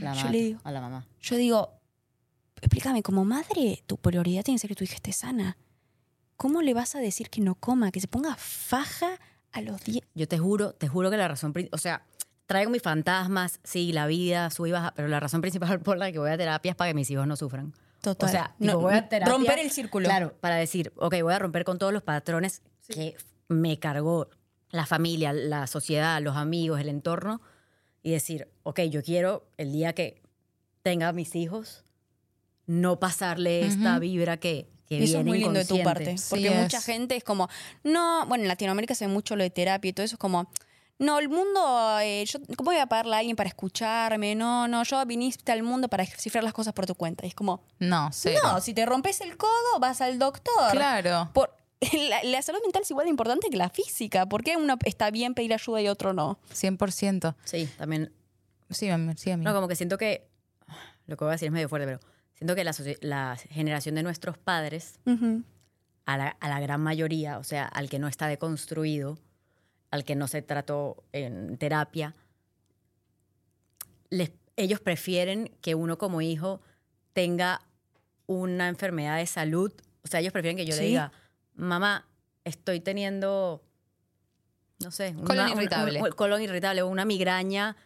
[0.00, 1.06] La Yo le digo- a la mamá.
[1.20, 1.72] Yo digo,
[2.62, 5.58] explícame, como madre, tu prioridad tiene que ser que tu hija esté sana.
[6.36, 9.20] ¿Cómo le vas a decir que no coma, que se ponga faja
[9.54, 10.00] a los 10?
[10.14, 12.04] Yo te juro, te juro que la razón, o sea,
[12.46, 16.12] traigo mis fantasmas, sí, la vida, sube y baja, pero la razón principal por la
[16.12, 17.72] que voy a terapia es para que mis hijos no sufran.
[18.02, 18.28] Total.
[18.28, 20.06] O sea, No, tipo, voy a terapia- romper el círculo.
[20.06, 23.16] Claro, para decir, ok, voy a romper con todos los patrones que
[23.48, 24.28] me cargó
[24.70, 27.40] la familia, la sociedad, los amigos, el entorno,
[28.02, 30.20] y decir, ok, yo quiero el día que
[30.82, 31.84] tenga mis hijos,
[32.66, 36.18] no pasarle esta vibra que, que Eso es muy lindo de tu parte.
[36.18, 36.56] Sí Porque es.
[36.56, 37.48] mucha gente es como,
[37.82, 40.50] no, bueno, en Latinoamérica se ve mucho lo de terapia y todo eso es como,
[40.98, 44.34] no, el mundo, eh, yo, ¿cómo voy a pagarle a alguien para escucharme?
[44.34, 47.24] No, no, yo viniste al mundo para descifrar las cosas por tu cuenta.
[47.24, 48.40] Y es como, no, cero.
[48.44, 50.70] no, si te rompes el codo, vas al doctor.
[50.70, 51.30] Claro.
[51.32, 51.54] Por,
[52.08, 54.26] la, la salud mental es igual de importante que la física.
[54.26, 56.38] ¿Por qué uno está bien pedir ayuda y otro no?
[56.52, 57.34] 100%.
[57.44, 58.12] Sí, también
[58.70, 59.50] Sí, sí, amigo.
[59.50, 60.28] No, como que siento que,
[61.06, 62.00] lo que voy a decir es medio fuerte, pero
[62.34, 64.98] siento que la, generación de nuestros padres,
[66.06, 69.18] a la, a la gran mayoría, o sea, al que no está deconstruido,
[69.90, 72.14] al que no se trató en terapia,
[74.10, 76.60] les- ellos prefieren que uno como hijo
[77.12, 77.60] tenga
[78.26, 79.72] una enfermedad de salud.
[80.02, 81.12] O sea, ellos prefieren que yo le diga,
[81.54, 82.06] mamá,
[82.44, 83.62] estoy teniendo,
[84.82, 86.02] no sé, Colon una- un- irritable.
[86.02, 87.76] un- colon irritable o una migraña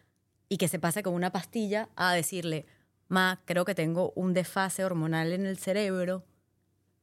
[0.48, 2.66] y que se pase con una pastilla a decirle,
[3.08, 6.24] ma, creo que tengo un desfase hormonal en el cerebro,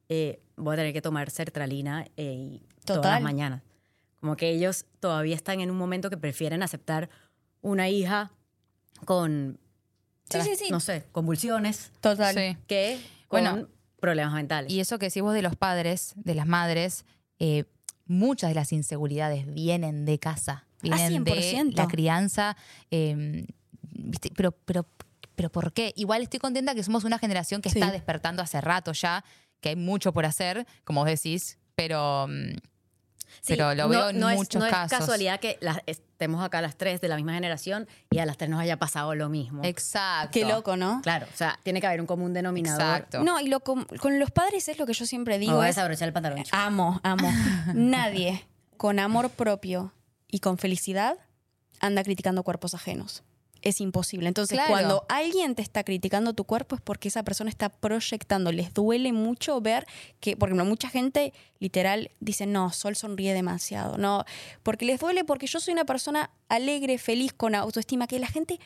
[0.10, 3.12] eh, voy a tener que tomar sertralina eh, y todas Total.
[3.13, 3.62] las mañanas.
[4.20, 7.10] Como que ellos todavía están en un momento que prefieren aceptar
[7.62, 8.32] una hija
[9.06, 9.60] con,
[10.30, 10.68] Sí, sí, sí.
[10.72, 12.34] no sé, convulsiones Total.
[12.34, 12.58] Sí.
[12.68, 13.68] que con Bueno,
[14.00, 14.72] problemas mentales.
[14.72, 17.06] Y eso que decís vos de los padres, de las madres,
[17.39, 17.65] eh,
[18.06, 20.65] muchas de las inseguridades vienen de casa.
[20.82, 21.76] vienen de 100%.
[21.76, 22.58] la crianza.
[22.91, 23.46] eh,
[23.82, 24.32] ¿viste?
[24.36, 24.86] Pero, pero,
[25.36, 25.93] pero ¿por qué?
[25.95, 27.80] Igual estoy contenta que somos una generación que Sí.
[27.80, 29.24] está despertando hace rato ya,
[29.62, 32.56] que hay mucho por hacer, como vos decís, pero, mm,
[33.41, 34.93] Sí, pero lo no- veo en no es- muchos no casos.
[34.93, 38.38] es casualidad que las- estemos acá las tres de la misma generación y a las
[38.38, 39.62] tres nos haya pasado lo mismo.
[39.65, 40.30] Exacto.
[40.32, 41.02] Qué loco, ¿no?
[41.02, 42.82] Claro, o sea, tiene que haber un común denominador.
[42.82, 43.24] Exacto.
[43.24, 45.56] No, y lo com- con los padres es lo que yo siempre Me digo.
[45.56, 46.43] voy a es, desabrochar el pantalón.
[46.43, 46.56] chico.
[46.56, 47.28] amo, amo.
[47.74, 48.45] Nadie
[48.78, 49.91] con amor propio
[50.30, 51.17] y con felicidad
[51.82, 53.24] anda criticando cuerpos ajenos.
[53.65, 54.28] Es imposible.
[54.28, 54.69] Entonces, Claro.
[54.71, 58.51] cuando alguien te está criticando tu cuerpo es porque esa persona está proyectando.
[58.51, 59.86] Les duele mucho ver
[60.19, 63.97] que, por ejemplo, mucha gente literal dice, no, Sol sonríe demasiado.
[63.97, 64.23] No,
[64.63, 68.60] porque les duele porque yo soy una persona alegre, feliz, con autoestima, que la gente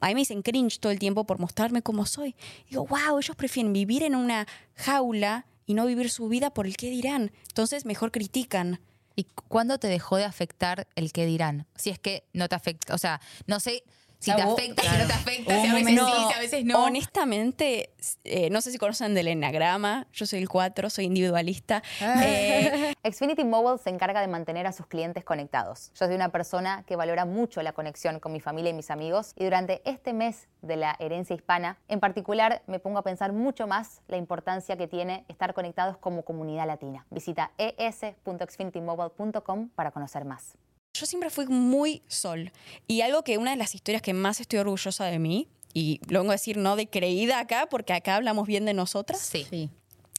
[0.00, 2.36] a mí me dicen cringe todo el tiempo por mostrarme cómo soy.
[2.70, 6.76] Digo, wow, ellos prefieren vivir en una jaula y no vivir su vida por el
[6.76, 7.32] qué dirán.
[7.48, 8.80] Entonces, mejor critican.
[9.16, 11.66] ¿Y cu- cuándo te dejó de afectar el que dirán?
[11.74, 13.82] Si es que no te afecta, o sea, no sé
[14.18, 15.96] si te Ah, afecta, si no te afecta, si a veces sí,
[16.28, 16.84] si a veces no.
[16.84, 17.90] Honestamente,
[18.24, 20.06] eh, no sé si conocen del enneagrama.
[20.12, 21.82] Yo soy el 4, soy individualista.
[22.00, 25.90] Eh, Xfinity Mobile se encarga de mantener a sus clientes conectados.
[25.94, 29.32] Yo soy una persona que valora mucho la conexión con mi familia y mis amigos
[29.36, 33.66] y durante este mes de la herencia hispana, en particular, me pongo a pensar mucho
[33.66, 37.06] más la importancia que tiene estar conectados como comunidad latina.
[37.10, 40.56] Visita es.xfinitymobile.com para conocer más.
[40.98, 42.52] Yo siempre fui muy sol.
[42.86, 46.20] Y algo que una de las historias que más estoy orgullosa de mí, y lo
[46.20, 49.20] vengo a decir no de creída acá, porque acá hablamos bien de nosotras.
[49.20, 49.46] Sí.
[49.50, 49.70] Sí.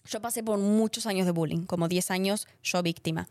[0.05, 3.27] Yo pasé por muchos años de bullying, como 10 años yo víctima.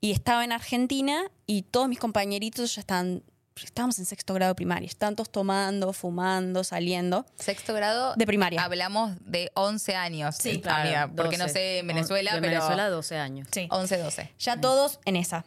[0.00, 3.22] Y estaba en Argentina y todos mis compañeritos ya estaban,
[3.56, 7.26] estábamos en sexto grado de primaria, estaban todos tomando, fumando, saliendo.
[7.38, 8.14] Sexto grado.
[8.14, 8.62] De primaria.
[8.62, 10.36] Hablamos de 11 años.
[10.36, 10.82] Sí, eh, claro.
[10.82, 11.52] amiga, porque no 12.
[11.52, 12.52] sé en Venezuela, pero.
[12.52, 13.48] Venezuela 12 años.
[13.52, 13.66] Sí.
[13.70, 14.32] 11, 12.
[14.38, 15.44] Ya todos en esa.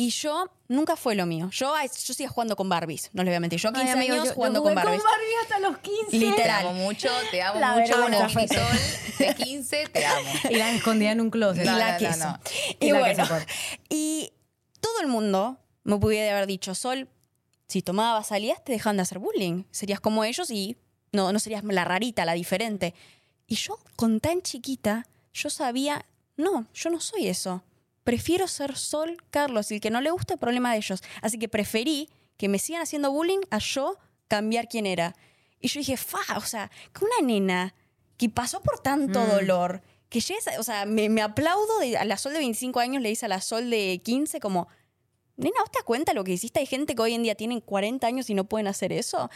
[0.00, 1.50] Y yo nunca fue lo mío.
[1.50, 3.58] Yo, yo seguía jugando con Barbies, no les voy a mentir.
[3.58, 5.02] Yo 15 Ay, amigo, años yo- yo jugando jugué con Barbies.
[5.42, 6.10] hasta los 15.
[6.12, 6.66] Te Literal.
[6.68, 8.28] amo mucho, te amo La mucho.
[8.28, 8.78] fue Sol
[9.18, 10.30] de 15, te amo.
[10.50, 11.64] Y las escondía en un closet.
[11.64, 12.26] y la no, queso.
[12.28, 12.38] no.
[12.78, 13.38] Y, Y la bueno, queso,
[13.88, 14.32] y
[14.80, 17.08] todo el mundo me pudiera haber dicho, Sol,
[17.66, 19.64] si tomabas, salías, te dejaban de hacer bullying.
[19.72, 20.76] Serías como ellos y
[21.10, 22.94] no, no serías la rarita, la diferente.
[23.48, 26.06] Y yo, con tan chiquita, yo sabía,
[26.36, 27.64] no, yo no soy eso.
[28.08, 31.02] Prefiero ser Sol Carlos y el que no le gusta el problema de ellos.
[31.20, 35.14] Así que preferí que me sigan haciendo bullying a yo cambiar quién era.
[35.60, 37.74] Y yo dije, fa, o sea, que una nena
[38.16, 42.16] que pasó por tanto dolor, que llegues, o sea, me, me aplaudo de, a la
[42.16, 44.68] Sol de 25 años, le dice a la Sol de 15 como,
[45.36, 46.60] nena, ¿vos te das cuenta lo que hiciste?
[46.60, 49.28] Hay gente que hoy en día tienen 40 años y no pueden hacer eso.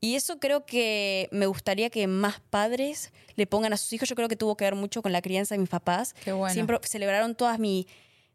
[0.00, 4.08] Y eso creo que me gustaría que más padres le pongan a sus hijos.
[4.08, 6.14] Yo creo que tuvo que ver mucho con la crianza de mis papás.
[6.24, 6.54] Qué bueno.
[6.54, 7.86] Siempre celebraron todas mi...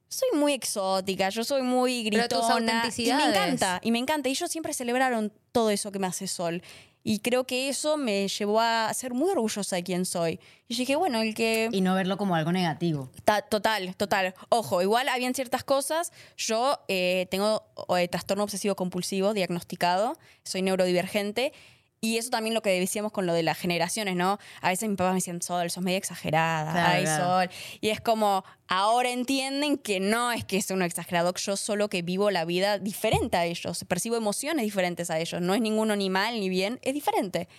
[0.09, 2.83] Soy muy exótica, yo soy muy Pero tus gritona.
[2.97, 4.27] Y me encanta, y me encanta.
[4.27, 6.61] Y ellos siempre celebraron todo eso que me hace Sol.
[7.01, 10.39] Y creo que eso me llevó a ser muy orgullosa de quién soy.
[10.67, 11.69] Y dije, bueno, el que...
[11.71, 13.09] Y no verlo como algo negativo.
[13.23, 14.33] Ta- Total, total.
[14.49, 16.11] Ojo, igual habían ciertas cosas.
[16.37, 17.63] Yo eh, tengo
[17.97, 21.53] eh, trastorno obsesivo compulsivo diagnosticado, soy neurodivergente.
[22.01, 24.39] Y eso también lo que decíamos con lo de las generaciones, ¿no?
[24.61, 26.71] A veces mis papás me decían, Sol, sos medio exagerada.
[26.71, 27.25] Claro, Ay, claro.
[27.25, 27.49] Sol.
[27.81, 32.01] Y es como, ahora entienden que no es que es uno exagerado, yo solo que
[32.01, 33.83] vivo la vida diferente a ellos.
[33.85, 35.41] Percibo emociones diferentes a ellos.
[35.41, 37.49] No es ninguno ni mal ni bien, es diferente.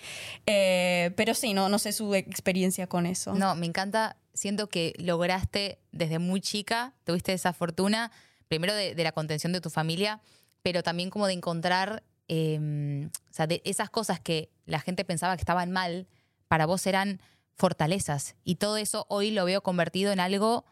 [0.46, 3.34] Eh, pero sí, no, no sé su experiencia con eso.
[3.34, 4.16] No, me encanta.
[4.32, 8.10] Siento que lograste desde muy chica, tuviste esa fortuna,
[8.48, 10.20] primero de, de la contención de tu familia,
[10.62, 15.36] pero también como de encontrar, eh, o sea, de esas cosas que la gente pensaba
[15.36, 16.06] que estaban mal,
[16.46, 17.20] para vos eran
[17.56, 18.36] fortalezas.
[18.44, 20.64] Y todo eso hoy lo veo convertido en algo,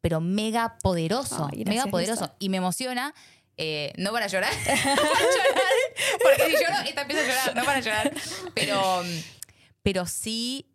[0.00, 2.30] pero mega poderoso, Ay, mega poderoso.
[2.38, 3.12] Y me emociona.
[3.56, 5.62] eh, no para llorar, para llorar,
[6.22, 8.12] porque si lloro, esta empieza a llorar, no para llorar,
[8.54, 9.02] pero,
[9.82, 10.70] pero sí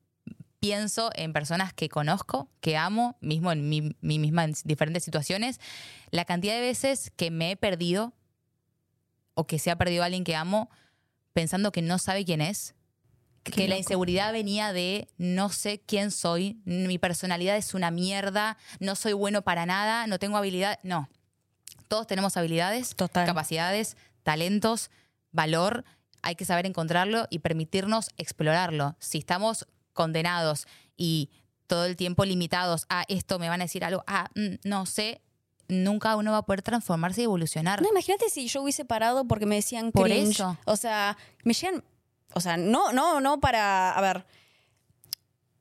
[0.60, 5.62] pienso en personas que conozco, que amo, mismo en mí, mí misma en diferentes situaciones,
[6.12, 8.12] la cantidad de veces que me he perdido
[9.34, 10.69] o que se ha perdido alguien que amo
[11.34, 12.76] pensando que no sabe quién es,
[13.43, 18.96] que la inseguridad venía de no sé quién soy, mi personalidad es una mierda, no
[18.96, 21.10] soy bueno para nada, no tengo habilidad, no.
[21.89, 23.26] Todos tenemos habilidades, Total.
[23.26, 24.91] capacidades, talentos,
[25.32, 25.84] valor,
[26.22, 28.96] hay que saber encontrarlo y permitirnos explorarlo.
[29.00, 30.65] Si estamos condenados
[30.96, 31.30] y
[31.67, 35.22] todo el tiempo limitados a esto, me van a decir algo, ah, mm, no sé,
[35.73, 37.81] nunca uno va a poder transformarse y evolucionar.
[37.81, 40.31] No, imagínate si yo hubiese parado porque me decían Por cringe.
[40.31, 40.57] eso.
[40.65, 41.83] O sea, me llegan.
[42.33, 43.91] O sea, no, no, no para.
[43.91, 44.25] A ver.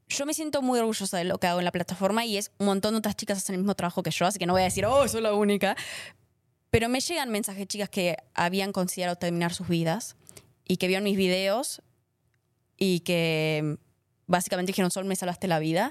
[0.09, 2.67] Yo me siento muy orgullosa de lo que hago en la plataforma y es un
[2.67, 4.65] montón de otras chicas hacen el mismo trabajo que yo, así que no voy a
[4.67, 5.75] decir, oh, soy la única.
[6.71, 10.17] Pero me llegan mensajes, chicas, que habían considerado terminar sus vidas
[10.69, 11.81] y que vieron mis videos
[12.77, 13.79] y que
[14.27, 15.91] básicamente dijeron, Sol, me salvaste la vida.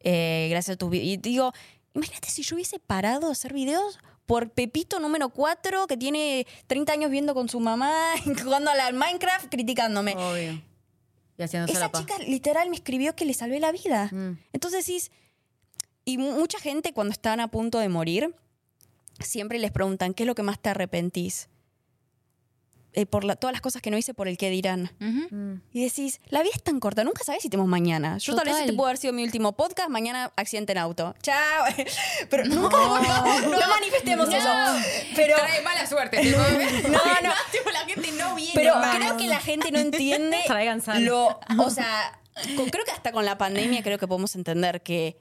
[0.00, 1.06] eh, gracias a tus videos.
[1.08, 1.52] Y digo,
[1.94, 6.92] imagínate si yo hubiese parado de hacer videos por Pepito número 4, que tiene 30
[6.92, 10.14] años viendo con su mamá, jugando al Minecraft, criticándome.
[10.16, 10.62] Obvio.
[11.38, 12.00] Y haciéndose Esa la paz.
[12.02, 14.10] chica literal me escribió que le salvé la vida.
[14.12, 14.38] Mm.
[14.52, 15.10] Entonces decís,
[16.04, 18.34] y mu- mucha gente cuando están a punto de morir,
[19.20, 21.48] siempre les preguntan, ¿qué es lo que más te arrepentís?
[22.98, 24.90] Eh, por la- todas las cosas que no hice por el que dirán.
[24.98, 25.60] Mm.
[25.72, 28.18] Y decís, la vida es tan corta, nunca sabes si tenemos mañana.
[28.18, 31.14] Yo tal vez este puede haber sido mi último podcast, mañana accidente en auto.
[31.22, 31.64] Chao.
[32.28, 34.48] Pero nunca no, no manifestemos eso.
[35.14, 36.18] Pero Trae mala suerte.
[36.20, 36.38] tipo.
[36.88, 37.32] no, no.
[37.52, 38.52] Tipo, la gente no viene.
[38.56, 41.04] Pero creo que la gente no entiende Traigan sal.
[41.04, 42.20] lo, o sea,
[42.56, 45.20] con- creo que hasta con la pandemia creo que podemos entender que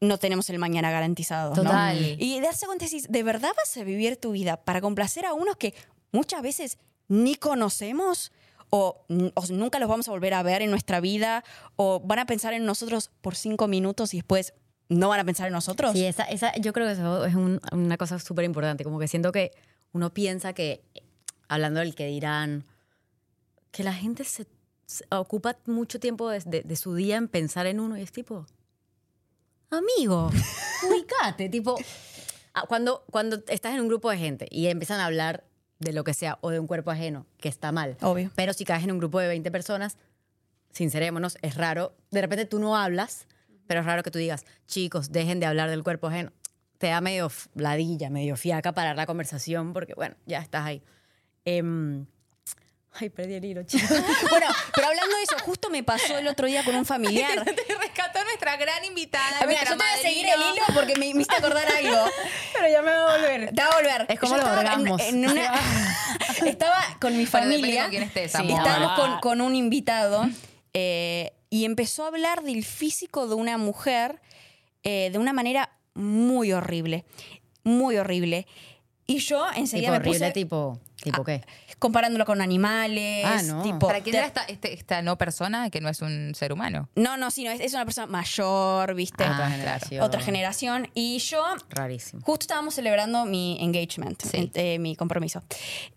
[0.00, 1.54] no tenemos el mañana garantizado.
[1.56, 1.62] ¿no?
[1.64, 2.16] Total.
[2.20, 5.56] Y darse cuenta decís, ¿de verdad vas a vivir tu vida para complacer a unos
[5.56, 5.74] que
[6.14, 8.32] muchas veces ni conocemos?
[8.70, 11.44] O, o nunca los vamos a volver a ver en nuestra vida,
[11.76, 14.52] o van a pensar en nosotros por cinco minutos y después
[14.88, 15.92] no van a pensar en nosotros.
[15.92, 18.82] Sí, esa, esa, yo creo que eso es un- una cosa súper importante.
[18.82, 19.52] Como que siento que
[19.92, 20.82] uno piensa que,
[21.46, 22.64] hablando del que dirán,
[23.70, 24.46] que la gente se,
[24.86, 28.10] se ocupa mucho tiempo de, de- de su día en pensar en uno y es
[28.10, 28.44] tipo,
[29.70, 30.30] amigo,
[30.88, 31.48] ubicate.
[31.48, 31.76] tipo,
[32.54, 35.44] ah, cuando, cuando estás en un grupo de gente y empiezan a hablar
[35.78, 37.96] de lo que sea o de un cuerpo ajeno, que está mal.
[38.00, 38.30] Obvio.
[38.34, 39.96] Pero si caes en un grupo de 20 personas,
[40.72, 41.94] sincerémonos, es raro.
[42.10, 43.26] De repente tú no hablas,
[43.66, 46.32] pero es raro que tú digas, chicos, dejen de hablar del cuerpo ajeno.
[46.78, 50.82] Te da medio ladilla, medio fiaca parar la conversación porque, bueno, ya estás ahí.
[51.44, 52.06] Em,
[52.94, 53.88] ay, perdí el hilo, chicos.
[54.30, 57.44] Bueno, pero hablando de eso, justo me pasó el otro día con un familiar.
[57.66, 59.46] Te rescató nuestra gran invitada.
[59.46, 62.04] Mira, yo te voy a seguir el hilo porque me, me hiciste acordar algo.
[62.54, 63.54] pero ya me va a volver.
[63.54, 64.06] Te va a volver.
[64.08, 65.00] Es como Yo los en- orgasmos.
[65.02, 65.60] en una-
[66.46, 67.88] estaba con mi familia.
[67.90, 68.58] quién estés, Sí, amor.
[68.58, 68.96] Estábamos Ah.
[68.96, 70.26] con, con un invitado
[70.72, 74.20] eh, y empezó a hablar del físico de una mujer
[74.82, 77.04] eh, de una manera muy horrible.
[77.62, 78.46] Muy horrible.
[79.06, 81.42] Y yo enseguida Tipo me horrible, puse tipo, tipo qué.
[81.78, 83.24] comparándolo con animales.
[83.26, 83.62] Ah, no.
[83.62, 86.88] tipo, ¿Para quién era esta, este- esta no persona que no es un ser humano?
[86.96, 89.24] No, no, sí, no, es, es una persona mayor, ¿viste?
[89.24, 89.50] Ah, claro.
[89.52, 90.02] generación.
[90.02, 90.88] Otra generación.
[90.94, 92.22] Y yo Rarísimo.
[92.22, 94.50] Justo estábamos celebrando mi engagement, Sí.
[94.54, 95.42] eh, mi compromiso.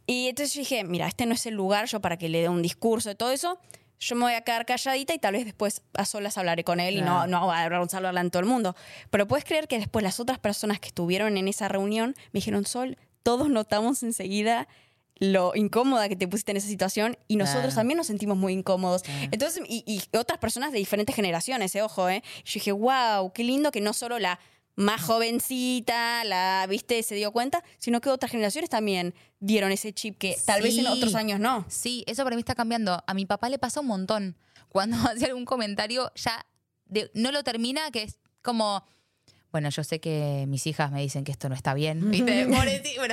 [0.06, 2.50] Y entonces yo dije, mira, este no es el lugar yo para que le dé
[2.50, 3.60] un discurso de todo eso.
[4.00, 6.98] Yo me voy a quedar calladita y tal vez después a solas hablaré con él
[6.98, 8.76] y no, no voy a avergonzarlo en todo el mundo.
[9.10, 12.65] Pero puedes creer que después las otras personas que estuvieron en esa reunión me dijeron,
[12.65, 14.67] Sol, todos notamos enseguida
[15.19, 17.75] lo incómoda que te pusiste en esa situación y nosotros Claro.
[17.75, 19.03] también nos sentimos muy incómodos.
[19.32, 22.23] Entonces, y, y otras personas de diferentes generaciones, eh, ojo, ¿eh?
[22.45, 24.39] Yo dije, wow, qué lindo que no solo la
[24.75, 30.17] más jovencita, la, viste, se dio cuenta, sino que otras generaciones también vieron ese chip
[30.17, 31.65] que tal vez en otros años no.
[31.67, 33.03] Sí, eso para mí está cambiando.
[33.08, 34.36] A mi papá le pasa un montón.
[34.69, 36.45] Cuando hace algún comentario, ya
[36.86, 38.84] de- no lo termina, que es como.
[39.58, 42.12] Bueno, yo sé que mis hijas me dicen que esto no está bien.
[42.26, 42.48] Pero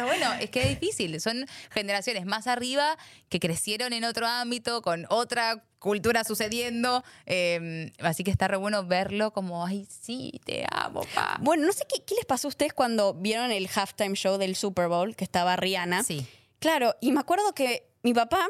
[0.04, 1.18] bueno, es que es difícil.
[1.22, 2.98] Son generaciones más arriba
[3.30, 7.02] que crecieron en otro ámbito, con otra cultura sucediendo.
[7.24, 11.38] eh, así que está re bueno verlo como, ay, sí, te amo, pa.
[11.40, 14.54] Bueno, no sé qué, qué les pasó a ustedes cuando vieron el halftime show del
[14.54, 16.02] Super Bowl, que estaba Rihanna.
[16.02, 16.26] Sí.
[16.58, 18.46] Claro, y me acuerdo que mi papá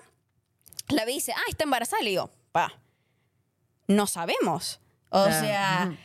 [0.88, 2.02] la ve y dice, ah, está embarazada.
[2.02, 2.72] Le digo, pa,
[3.86, 4.80] no sabemos.
[5.10, 5.96] O sea,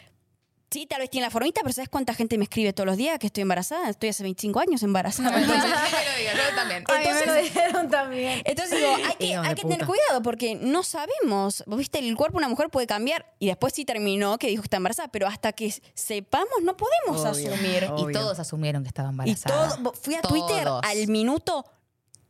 [0.72, 3.18] sí, tal vez tiene la formita, pero ¿sabes cuánta gente me escribe todos los días
[3.20, 3.90] que estoy embarazada?
[3.90, 5.30] Estoy hace 25 años embarazada.
[5.42, 6.84] Entonces, No me lo yo también.
[6.88, 8.42] Entonces- dijeron también.
[8.46, 11.64] entonces digo, hay que, hay tener cuidado porque no sabemos.
[11.68, 14.68] Viste, el cuerpo de una mujer puede cambiar y después sí terminó que dijo que
[14.68, 17.54] está embarazada, pero hasta que sepamos no podemos Obvio.
[17.54, 17.86] asumir.
[17.92, 18.10] Obvio.
[18.10, 19.78] Y todos asumieron que estaba Y embarazada.
[19.78, 21.66] todo, fui a Twitter al minuto,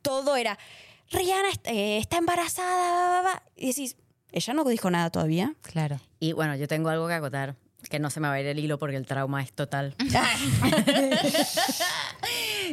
[0.02, 0.58] todo era,
[1.10, 3.42] Rihanna eh, está embarazada, va, va, va".
[3.56, 3.96] y decís,
[4.32, 5.54] ella no dijo nada todavía.
[5.62, 6.00] Claro.
[6.20, 7.56] Y bueno, yo tengo algo que acotar,
[7.90, 9.94] que no se me va a ir el hilo porque el trauma es total.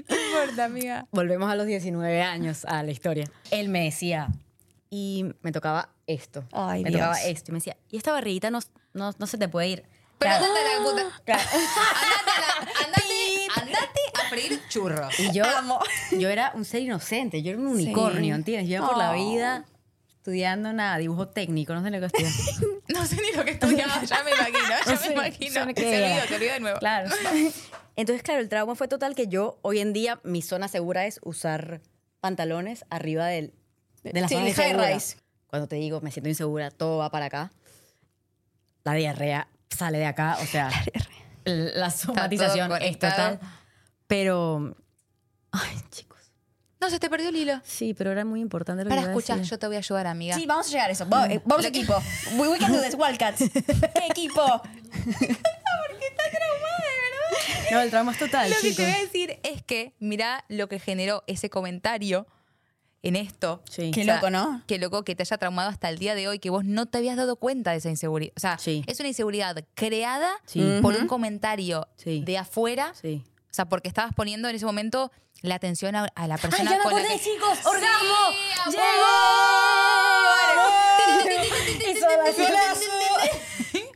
[0.10, 1.08] No importa, amiga.
[1.12, 3.26] Volvemos a los 19 años, a la historia.
[3.52, 4.28] Él me decía,
[4.90, 6.44] y me tocaba esto.
[6.52, 7.02] Ay, me Dios.
[7.02, 7.52] tocaba esto.
[7.52, 8.60] Y me decía, y esta barriguita no,
[8.94, 9.84] no, no se te puede ir.
[10.20, 10.46] Pero Claro.
[10.46, 11.02] andate a la puta.
[11.02, 15.20] Andate, a la- andate, andate a freír churros.
[15.20, 15.80] Y yo, Amo.
[16.12, 18.70] yo era un ser inocente, yo era un unicornio, ¿entiendes?
[18.70, 19.66] Yo iba por la vida
[20.28, 22.30] estudiando nada, dibujo técnico, no sé lo que estudié.
[22.94, 25.52] No sé ni lo que estudiaba, ya me imagino, ya No me sé, imagino.
[25.52, 26.80] Se olvidó, se olvidó de nuevo.
[26.80, 27.10] Claro.
[27.96, 31.20] Entonces, claro, el trauma fue total que yo hoy en día mi zona segura es
[31.24, 31.82] usar
[32.20, 33.54] pantalones arriba del,
[34.04, 35.18] de la Sí, zona rise.
[35.48, 37.52] Cuando te digo me siento insegura, todo va para acá.
[38.84, 40.70] La diarrea sale de acá, o sea,
[41.46, 43.40] la, somatización es total.
[44.08, 44.76] Pero,
[45.52, 46.07] Ay, chicos.
[46.80, 47.60] No, se te perdió el hilo.
[47.64, 49.52] Sí, pero era muy importante lo Para que iba a escuchar, decir.
[49.52, 50.36] yo te voy a ayudar, amiga.
[50.36, 51.10] Sí, vamos a llegar a eso.
[51.10, 51.96] Va- eh, Vamos, equipo.
[52.38, 53.42] We, we can do this, Wildcats.
[54.10, 54.44] equipo.
[57.72, 58.78] No, el trauma es total, Lo que chicos.
[58.78, 62.26] te voy a decir es que mira lo que generó ese comentario
[63.04, 63.62] en esto.
[63.70, 63.92] Sí.
[63.92, 64.64] Qué loco, ¿no?
[64.68, 66.98] Qué loco que te haya traumado hasta el día de hoy, que vos no te
[67.00, 68.32] habías dado cuenta de esa inseguridad.
[68.38, 68.84] O sea, Sí.
[68.88, 70.80] es una inseguridad creada Sí.
[70.82, 72.22] por un comentario Sí.
[72.26, 72.94] de afuera.
[73.00, 73.24] Sí.
[73.52, 75.12] O sea, porque estabas poniendo en ese momento
[75.42, 77.58] la atención a, a la persona ya me con la acordé, que- chicos!
[77.58, 78.16] Sí, ¡Orgasmo!
[78.16, 78.34] amor.
[78.76, 78.78] Y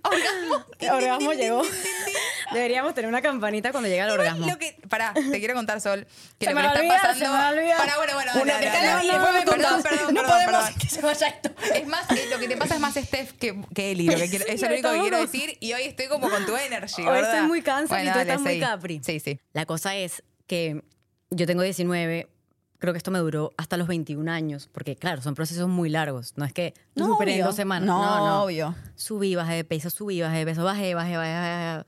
[0.04, 0.66] Orgasmo.
[0.96, 1.62] Orgasmo llegó.
[2.52, 4.46] Deberíamos tener una campanita cuando llega el orgasmo.
[4.46, 6.06] Lo que, pará, te quiero contar, Sol,
[6.38, 7.20] que Se lo me que está olvidar, pasando.
[7.26, 7.78] se me va a olvidar.
[7.78, 9.06] Pará, bueno, bueno, Una de cada dale.
[9.06, 10.80] y después me Perdón, perdón, no perdón, podemos perdón.
[10.82, 11.50] que se vaya esto.
[11.74, 14.08] Es más, eh, lo que te pasa es más Steph que, que Eli.
[14.08, 15.58] Lo que quiero- Sí, eso es lo único que quiero decir.
[15.62, 17.34] Y hoy estoy como con tu energy, Hoy ¿verdad?
[17.36, 18.60] estoy muy cansada y tú dale, estás muy sí.
[18.60, 19.02] capri.
[19.06, 19.40] Sí, sí.
[19.54, 20.84] La cosa es que
[21.32, 22.30] yo tengo 19,
[22.78, 26.34] creo que esto me duró hasta los 21 años, porque claro, son procesos muy largos.
[26.38, 27.88] No es que lo superé en dos semanas.
[27.88, 28.44] No, No, no.
[28.44, 28.76] obvio.
[28.96, 31.86] Subí, bajé de peso, subí, bajé de peso, bajé, bajé, bajé, bajé.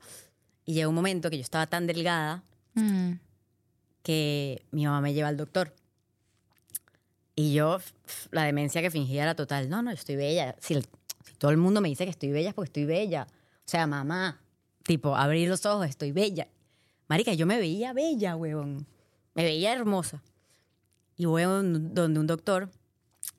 [0.64, 2.42] Y llegó un momento que yo estaba tan delgada
[2.74, 3.12] Mm.
[4.02, 5.74] que mi mamá me lleva al doctor.
[7.36, 7.78] Y yo,
[8.30, 9.68] la demencia que fingía era total.
[9.68, 10.54] No, no, yo estoy bella.
[10.60, 10.86] Si, el-
[11.24, 13.26] si todo el mundo me dice que estoy bella es porque estoy bella.
[13.30, 14.40] O sea, mamá,
[14.84, 16.48] tipo, abrir los ojos, estoy bella.
[17.08, 18.86] Marica, yo me veía bella, huevón.
[19.34, 20.22] Me veía hermosa.
[21.16, 22.70] Y voy a un- donde un doctor,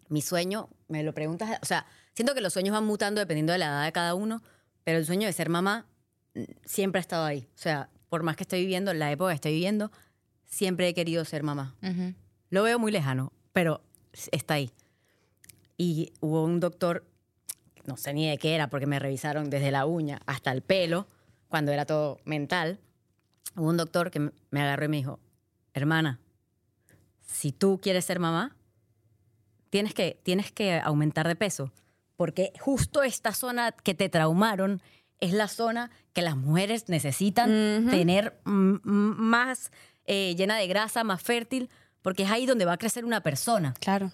[0.09, 3.59] mi sueño, me lo preguntas, o sea, siento que los sueños van mutando dependiendo de
[3.59, 4.41] la edad de cada uno,
[4.83, 5.85] pero el sueño de ser mamá
[6.35, 7.47] mm, siempre ha estado ahí.
[7.55, 9.91] O sea, por más que estoy viviendo, la época que estoy viviendo,
[10.45, 11.75] siempre he querido ser mamá.
[12.49, 13.81] Lo veo muy lejano, pero
[14.31, 14.71] está ahí.
[15.77, 17.03] Y hubo un doctor,
[17.85, 21.07] no sé ni de qué era, porque me revisaron desde la uña hasta el pelo,
[21.49, 22.79] cuando era todo mental.
[23.55, 25.19] Hubo un doctor que me agarró y me dijo,
[25.75, 26.19] hermana,
[27.21, 28.55] si tú quieres ser mamá,
[29.69, 31.71] tienes que, tienes que aumentar de peso,
[32.15, 34.81] porque justo esta zona que te traumaron
[35.19, 39.71] es la zona que las mujeres necesitan tener más
[40.05, 41.69] eh, llena de grasa, más fértil,
[42.01, 43.73] porque es ahí donde va a crecer una persona.
[43.79, 44.11] Claro.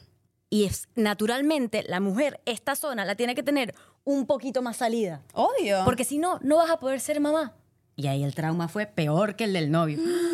[0.49, 5.21] Y es naturalmente la mujer, esta zona la tiene que tener un poquito más salida,
[5.33, 5.83] Obvio.
[5.85, 7.53] porque si no, no vas a poder ser mamá.
[7.95, 9.99] Y ahí el trauma fue peor que el del novio.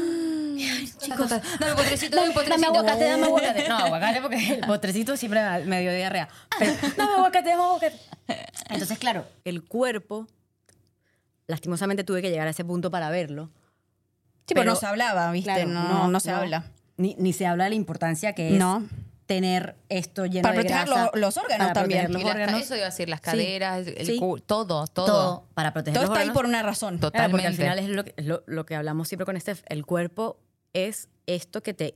[0.57, 2.67] Chicos, dame potrecito, dame Dame potrecito.
[2.67, 3.69] aguacate, dame aguacate.
[3.69, 6.27] No, aguacate porque el postrecito siempre me- dio diarrea.
[6.59, 7.97] Pero, dame aguacate, dame aguacate.
[8.69, 10.27] Entonces, claro, el cuerpo,
[11.47, 13.49] lastimosamente tuve que llegar a ese punto para verlo.
[14.47, 15.51] Sí, pero pero- no se hablaba, ¿viste?
[15.53, 16.71] Claro, no, no, se habla.
[16.97, 18.87] Ni, ni se habla de la importancia que es No.
[19.27, 21.11] tener esto lleno Para de proteger grasa.
[21.13, 22.05] lo- los órganos para también.
[22.05, 22.61] proteger los órganos.
[22.61, 23.25] eso iba a decir, las Sí.
[23.25, 24.19] caderas, el Sí.
[24.19, 24.41] todo,
[24.87, 24.87] todo.
[24.87, 26.37] Todo para proteger Todo los está ahí órganos.
[26.41, 26.99] por una razón.
[26.99, 27.83] Tot- Claro, porque al Totalmente.
[27.83, 29.63] final es lo, que- lo, lo que hablamos siempre con Steph.
[29.67, 30.39] El cuerpo
[30.73, 31.95] es esto que te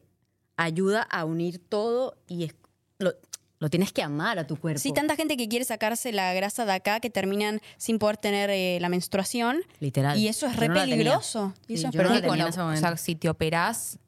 [0.57, 2.55] ayuda a unir todo y es,
[2.99, 3.13] lo,
[3.61, 4.79] lo tienes que amar a tu cuerpo.
[4.79, 8.49] Sí, tanta gente que quiere sacarse la grasa de acá que terminan sin poder tener
[8.49, 9.61] eh, la menstruación.
[9.79, 10.17] Literal.
[10.17, 11.53] Y eso es Yo re no peligroso.
[11.67, 13.99] Y Sí, eso es Pero no o sea, si te operás,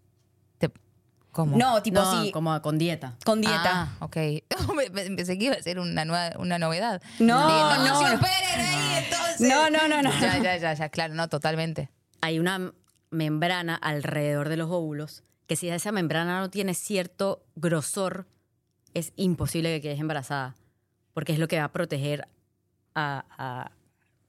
[0.57, 0.71] te,
[1.31, 1.55] ¿cómo?
[1.55, 3.15] No, tipo no, sí, como con dieta.
[3.23, 3.91] con dieta.
[3.91, 4.17] Ah, ok.
[4.93, 6.99] Pensé que iba a ser una, nueva, una novedad.
[7.19, 8.15] No, Dije, no, se no.
[8.15, 9.41] operen ahí, entonces.
[9.47, 10.11] No, no, no, no.
[10.19, 11.91] Ya, ya, ya, ya, claro, no, totalmente.
[12.21, 12.73] Hay una
[13.13, 18.25] membrana alrededor de los óvulos que si esa membrana no tiene cierto grosor,
[18.93, 20.55] es imposible que quedes embarazada.
[21.13, 22.27] Porque es lo que va a proteger
[22.95, 23.71] a, a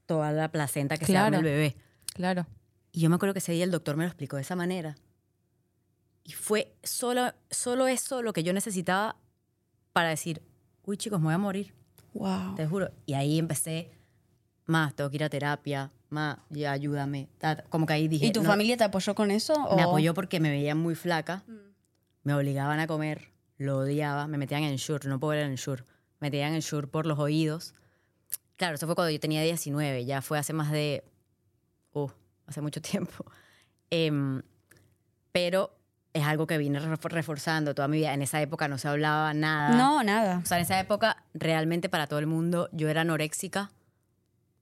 [0.07, 1.26] toda la placenta que se Claro.
[1.26, 1.76] arme el bebé.
[2.14, 2.47] Claro.
[2.93, 4.97] Y yo me acuerdo que ese día el doctor me lo explicó de esa manera.
[6.24, 9.16] Y fue solo, solo eso lo que yo necesitaba
[9.93, 10.43] para decir,
[10.85, 11.74] uy chicos, me voy a morir,
[12.12, 12.55] Wow.
[12.57, 12.91] te juro.
[13.07, 13.91] Y ahí empecé,
[14.66, 17.29] más, tengo que ir a terapia, más, ya ayúdame.
[17.69, 18.27] Como que ahí dije...
[18.27, 19.55] ¿Y tu no, familia te apoyó con eso?
[19.77, 21.43] Me o- apoyó porque me veían muy flaca,
[22.23, 25.83] me obligaban a comer, lo odiaba, me metían en Shure, no puedo ver en Shure,
[26.21, 27.75] me metían en Shure por los oídos.
[28.57, 31.05] Claro, eso fue cuando yo tenía 19, ya fue hace más de,
[31.93, 32.09] uh,
[32.47, 33.25] hace mucho tiempo.
[33.91, 34.43] Em,
[35.33, 35.77] pero
[36.12, 38.15] es algo que vine ref- reforzando toda mi vida.
[38.15, 39.77] En esa época no se hablaba nada.
[39.77, 40.41] No, nada.
[40.43, 43.73] O sea, en esa época, realmente para todo el mundo, yo era anoréxica.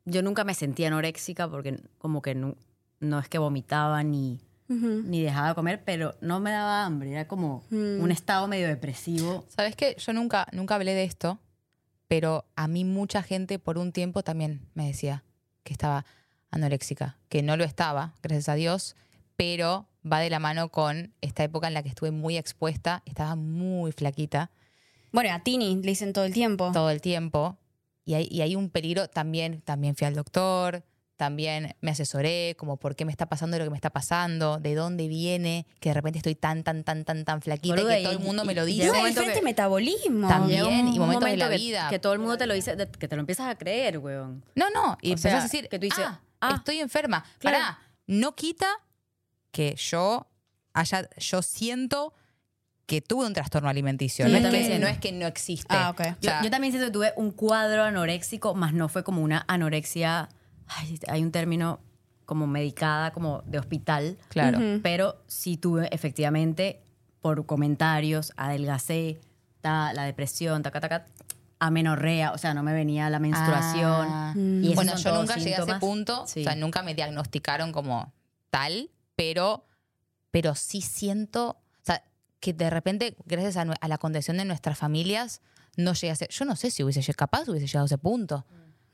[0.04, 2.56] Yo nunca me sentía anoréxica porque como que no,
[3.00, 7.12] no es que vomitaba ni, ni dejaba de comer, pero no me daba hambre.
[7.12, 8.02] Era como Mm.
[8.02, 9.44] un estado medio depresivo.
[9.48, 9.96] ¿Sabes qué?
[9.98, 11.38] Yo nunca, nunca hablé de esto,
[12.08, 15.24] pero a mí mucha gente por un tiempo también me decía
[15.62, 16.04] que estaba
[16.50, 18.96] anoréxica, que no lo estaba, gracias a Dios,
[19.36, 23.36] pero va de la mano con esta época en la que estuve muy expuesta, estaba
[23.36, 24.50] muy flaquita
[25.12, 26.70] Bueno, a Tini le dicen todo el tiempo.
[26.72, 27.56] todo el tiempo
[28.04, 30.84] y hay, y hay un peligro también, también fui al doctor,
[31.16, 34.74] también me asesoré, como por qué me está pasando lo que me está pasando, de
[34.74, 38.08] dónde viene, que de repente estoy tan, tan, tan, tan, tan flaquita Boluda, y que
[38.08, 38.86] todo el y- mundo me lo dice.
[38.88, 40.26] No, diferente que- metabolismo.
[40.26, 40.64] También.
[40.64, 41.88] Un y momentos de la que- vida.
[41.90, 44.44] Que, todo el mundo te lo dice, de- que te lo empiezas a creer, weón.
[44.56, 47.24] No, no, y O empezás sea, a decir, que tú dices, ah, ah, estoy enferma.
[47.38, 47.56] claro.
[47.58, 47.78] Pará,
[48.08, 48.66] no quita
[49.52, 50.26] que yo
[50.72, 52.14] haya, yo siento
[52.92, 54.26] que tuve un trastorno alimenticio.
[54.26, 55.66] Sí, no, es que, no es que no existe.
[55.74, 55.94] Ah.
[55.98, 59.22] O Yo, sea, yo también siento que tuve un cuadro anoréxico, más no fue como
[59.22, 60.28] una anorexia.
[60.66, 61.80] ay, hay un término
[62.26, 64.18] como medicada, como de hospital.
[64.28, 64.58] Claro.
[64.82, 66.82] Pero sí tuve efectivamente,
[67.22, 69.18] por comentarios, adelgacé,
[69.62, 71.06] ta, la depresión, taca, taca,
[71.60, 74.06] amenorrea, o sea, no me venía la menstruación.
[74.10, 74.34] Ah.
[74.36, 76.40] Y esos bueno, yo nunca llegué a ese punto, Sí.
[76.40, 78.12] o sea, nunca me diagnosticaron como
[78.50, 79.64] tal, pero,
[80.30, 81.61] pero sí siento,
[82.42, 85.40] que de repente, gracias a, la condición de nuestras familias,
[85.76, 87.98] no llegué a ser, yo no sé si hubiese llegado, capaz hubiese llegado a ese
[87.98, 88.44] punto.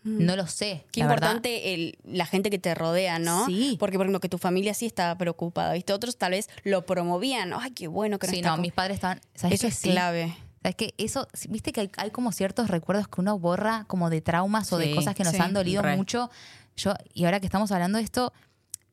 [0.04, 0.86] No lo sé.
[0.92, 3.46] Qué la importante el- la gente que te rodea, ¿no?
[3.46, 3.76] Sí.
[3.80, 5.92] Porque, por ejemplo, que tu familia sí estaba preocupada, ¿viste?
[5.92, 7.52] Otros tal vez lo promovían.
[7.52, 9.68] Ay, qué bueno que no Sí, está no, con- mis padres estaban, ¿sabes Eso qué?
[9.68, 9.90] es Sí.
[9.90, 10.36] clave.
[10.62, 10.94] ¿Sabes qué?
[10.98, 14.78] Eso, viste que hay, hay como ciertos recuerdos que uno borra como de traumas o
[14.78, 15.96] de cosas que nos sí, han dolido re.
[15.96, 16.30] mucho.
[16.76, 18.32] Yo, y ahora que estamos hablando de esto,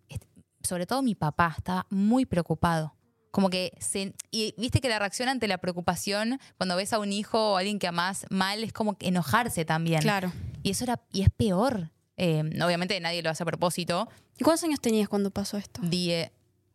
[0.09, 0.23] est-
[0.63, 2.94] sobre todo mi papá estaba muy preocupado.
[3.35, 7.11] Como que se, y viste que la reacción ante la preocupación cuando ves a un
[7.11, 9.99] hijo o a alguien que amás mal es como que enojarse también.
[9.99, 10.31] Claro.
[10.63, 11.91] Y eso era, y es peor.
[12.15, 14.07] Eh, obviamente nadie lo hace a propósito.
[14.37, 15.81] ¿Y cuántos años tenías cuando pasó esto?
[15.83, 16.31] Die-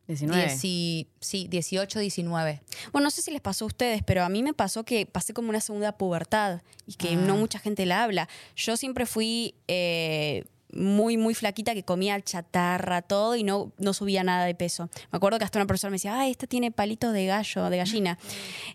[0.06, 0.48] 19.
[0.48, 2.60] dieci- sí, 18, 19.
[2.92, 5.32] Bueno, no sé si les pasó a ustedes, pero a mí me pasó que pasé
[5.32, 7.16] como una segunda pubertad y que Ah.
[7.16, 8.28] no mucha gente la habla.
[8.54, 14.22] Yo siempre fui eh, muy, muy flaquita, que comía chatarra, todo, y no, no subía
[14.24, 14.88] nada de peso.
[15.10, 17.76] Me acuerdo que hasta una persona me decía, ay, esta tiene palitos de gallo, de
[17.76, 18.18] gallina.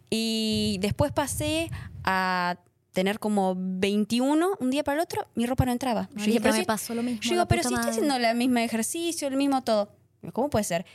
[0.09, 1.69] Y después pasé
[2.03, 2.57] a
[2.93, 6.09] tener como 21, un día para el otro, mi ropa no entraba.
[6.15, 7.19] Yo dije, pero me si- pasó lo mismo.
[7.21, 7.91] yo digo, pero si estoy madre".
[7.91, 9.89] haciendo el mismo ejercicio, el mismo todo.
[10.33, 10.85] ¿Cómo puede ser?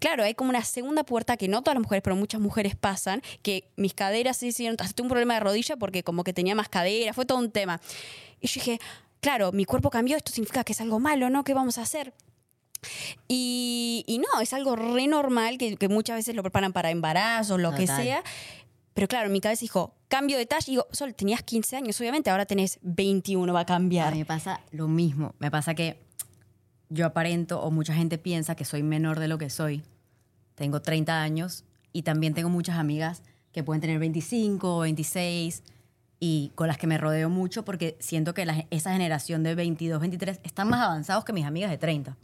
[0.00, 3.20] Claro, hay como una segunda puerta que no todas las mujeres, pero muchas mujeres pasan,
[3.42, 6.54] que mis caderas se hicieron, hasta tuve un problema de rodilla porque como que tenía
[6.54, 7.80] más cadera, fue todo un tema.
[8.40, 8.78] Y yo dije,
[9.20, 11.44] claro, mi cuerpo cambió, esto significa que es algo malo, ¿no?
[11.44, 12.14] ¿Qué vamos a hacer?
[13.26, 17.60] Y, y no, es algo re normal que, que muchas veces lo preparan para embarazos,
[17.60, 18.22] lo que sea.
[18.94, 20.64] Pero claro, mi cabeza dijo, cambio de talla.
[20.66, 24.12] Y digo, Sol, tenías 15 años, obviamente, ahora tenés 21, va a A cambiar.
[24.12, 25.34] mí me pasa lo mismo.
[25.38, 25.98] Me pasa que
[26.88, 29.82] yo aparento o mucha gente piensa que soy menor de lo que soy.
[30.54, 35.62] Tengo 30 años y también tengo muchas amigas que pueden tener 25 o 26
[36.20, 40.00] y con las que me rodeo mucho porque siento que la- esa generación de 22,
[40.00, 42.16] 23 están más avanzados que mis amigas de 30.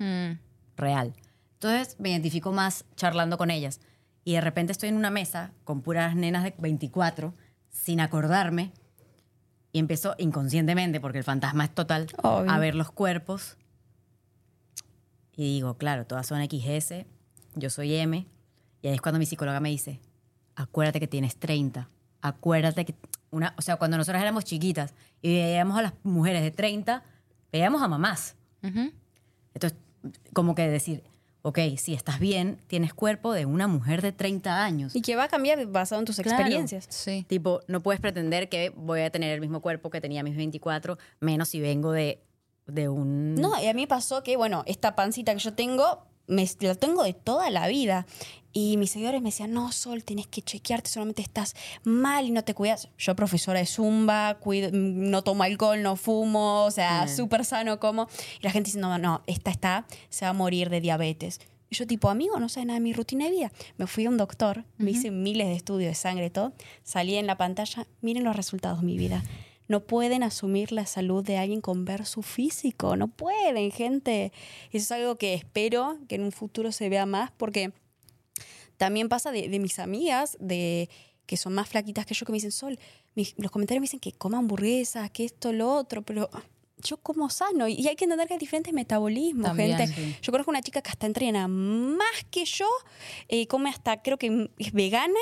[0.76, 1.14] Real.
[1.54, 3.80] Entonces me identifico más charlando con ellas.
[4.24, 7.34] Y de repente estoy en una mesa con puras nenas de 24
[7.70, 8.72] sin acordarme
[9.72, 12.50] y empiezo inconscientemente, porque el fantasma es total, Obvio.
[12.50, 13.56] a ver los cuerpos.
[15.36, 17.06] Y digo, claro, todas son XS,
[17.56, 18.26] yo soy M.
[18.82, 20.00] Y ahí es cuando mi psicóloga me dice,
[20.54, 21.88] acuérdate que tienes 30.
[22.22, 22.94] Acuérdate que...
[23.34, 27.02] Una, o sea, cuando nosotras éramos chiquitas y veíamos a las mujeres de 30,
[27.52, 28.36] veíamos a mamás.
[28.62, 29.78] Entonces,
[30.32, 31.02] como que decir,
[31.42, 34.94] ok, si estás bien, tienes cuerpo de una mujer de 30 años.
[34.96, 36.30] Y que va a cambiar basado en tus Claro.
[36.38, 36.86] experiencias.
[36.88, 37.24] Sí.
[37.28, 40.36] Tipo, no puedes pretender que voy a tener el mismo cuerpo que tenía a mis
[40.36, 42.22] 24, menos si vengo de,
[42.66, 43.34] de un...
[43.34, 47.02] No, y a mí pasó que, bueno, esta pancita que yo tengo, me, la tengo
[47.02, 48.06] de toda la vida.
[48.56, 52.44] Y mis seguidores me decían, no, Sol, tenés que chequearte, solamente estás mal y no
[52.44, 52.88] te cuidas.
[52.96, 57.08] Yo, profesora de Zumba, cuido- no tomo alcohol, no fumo, o sea, Mm.
[57.16, 58.08] súper sano como.
[58.40, 61.40] Y la gente dice, no, no, esta está, se va a morir de diabetes.
[61.68, 63.52] Y yo, tipo, amigo, no sé nada de mi rutina de vida.
[63.76, 66.52] Me fui a un doctor, me hice miles de estudios de sangre y todo.
[66.84, 69.24] Salí en la pantalla, miren los resultados de mi vida.
[69.66, 72.96] No pueden asumir la salud de alguien con ver su físico.
[72.96, 74.30] No pueden, gente.
[74.68, 77.72] Eso es algo que espero que en un futuro se vea más porque
[78.76, 80.88] también pasa de, de mis amigas de
[81.26, 82.78] que son más flaquitas que yo que me dicen, Sol,
[83.14, 86.28] mis- los comentarios me dicen que coma hamburguesas, que esto, lo otro, pero
[86.78, 87.66] yo como sano.
[87.66, 89.94] Y hay que entender que hay diferentes metabolismos, También, gente.
[89.94, 90.16] sí.
[90.20, 92.68] Yo conozco una chica que hasta entrena más que yo,
[93.28, 95.14] eh, come hasta, creo que es vegana,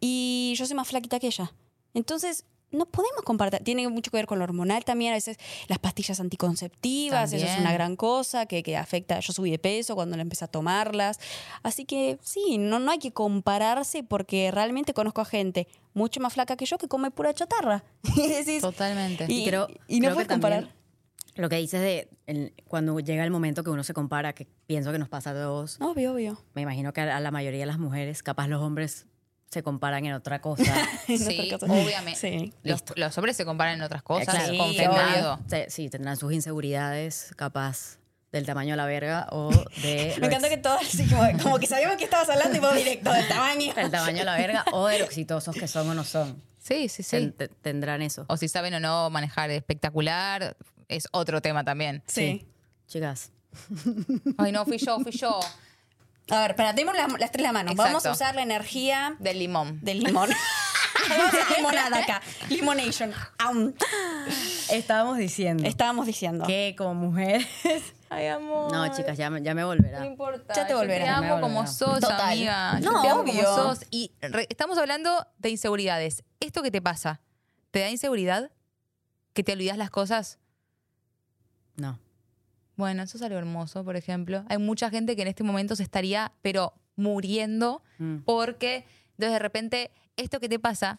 [0.00, 1.52] y yo soy más flaquita que ella.
[1.94, 3.60] Entonces, no podemos compartir.
[3.62, 5.12] Tiene mucho que ver con lo hormonal también.
[5.12, 5.36] A veces
[5.68, 9.20] las pastillas anticonceptivas, eso es una gran cosa que, que afecta.
[9.20, 11.18] Yo subí de peso cuando la empecé a tomarlas.
[11.62, 16.32] Así que sí, no, no hay que compararse porque realmente conozco a gente mucho más
[16.34, 17.84] flaca que yo que come pura chatarra.
[18.60, 19.26] Totalmente.
[19.28, 20.68] Y, Y creo- y no creo que puedes comparar.
[21.34, 24.92] Lo que dices de el- cuando llega el momento que uno se compara, que pienso
[24.92, 26.38] que nos pasa a todos, Obvio, obvio.
[26.54, 29.06] me imagino que a la mayoría de las mujeres, capaz los hombres
[29.52, 30.64] se comparan en otra cosa.
[31.08, 31.72] En Sí, otra cosa.
[31.82, 32.18] obviamente.
[32.18, 32.52] Sí.
[32.62, 35.38] Los, los hombres se comparan en otras cosas, Sí, confirmado.
[35.48, 37.98] Sí, sí, tendrán sus inseguridades, capaz
[38.32, 39.50] del tamaño de la verga o
[39.82, 40.14] de...
[40.20, 43.12] Me encanta que todas así como, como que sabíamos que estabas hablando y vos directo
[43.12, 43.74] del tamaño.
[43.76, 46.42] del tamaño de la verga o de lo exitosos que son o no son.
[46.58, 47.10] Sí, sí, sí.
[47.10, 48.24] Ten- te- tendrán eso.
[48.28, 50.56] O si saben o no manejar espectacular,
[50.88, 52.02] es otro tema también.
[52.06, 52.46] Sí.
[52.86, 53.30] Chicas,
[54.38, 55.38] Ay, no, fui yo, fui yo.
[56.30, 57.72] A ver, espera, tenemos las, las tres la mano.
[57.74, 59.80] Vamos a usar la energía Del limón.
[59.82, 60.30] del limón.
[61.08, 62.22] Vamos a hacer limonada acá.
[62.48, 63.12] Limonation.
[64.70, 66.46] Estábamos diciendo Estábamos diciendo.
[66.46, 67.46] que como mujeres...
[68.10, 68.70] Ay, amor.
[68.70, 70.00] No, chicas, ya, me- ya me volverá.
[70.00, 70.52] No importa.
[70.54, 71.04] Ya te volverá.
[71.04, 72.20] Te amo como sos, Total.
[72.20, 72.78] amiga.
[72.78, 73.32] Yo No, te amo obvio.
[73.42, 73.86] como sos.
[73.90, 76.22] Y re- estamos hablando de inseguridades.
[76.38, 77.20] ¿Esto qué te pasa?
[77.70, 78.50] ¿Te da inseguridad?
[79.32, 80.38] ¿Que te olvidas las cosas?
[81.76, 81.98] No.
[82.76, 84.44] Bueno, eso es algo hermoso, por ejemplo.
[84.48, 88.18] Hay mucha gente que en este momento se estaría, pero muriendo, Mm.
[88.24, 90.98] porque entonces de repente esto que te pasa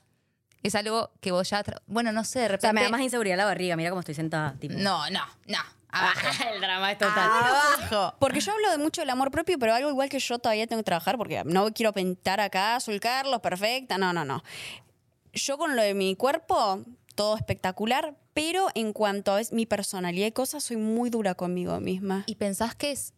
[0.64, 1.64] es algo que vos ya...
[1.88, 2.68] Bueno, no sé, de O repente...
[2.68, 3.76] sea, me da más inseguridad la barriga.
[3.76, 4.54] Mira cómo estoy sentada.
[4.60, 4.76] Tipo.
[4.78, 5.58] No, no, no.
[5.90, 6.20] Abajo.
[6.56, 7.30] El drama es total.
[7.30, 8.16] Abajo.
[8.20, 10.80] Porque yo hablo de mucho del amor propio, pero algo igual que yo todavía tengo
[10.82, 14.42] que trabajar, porque no quiero pintar acá, Azul Carlos, perfecta, no, no, no.
[15.34, 16.84] Yo con lo de mi cuerpo,
[17.16, 21.80] todo espectacular, pero en cuanto a es- mi personalidad y cosas, soy muy dura conmigo
[21.80, 22.24] misma.
[22.28, 23.14] ¿Y pensás que es...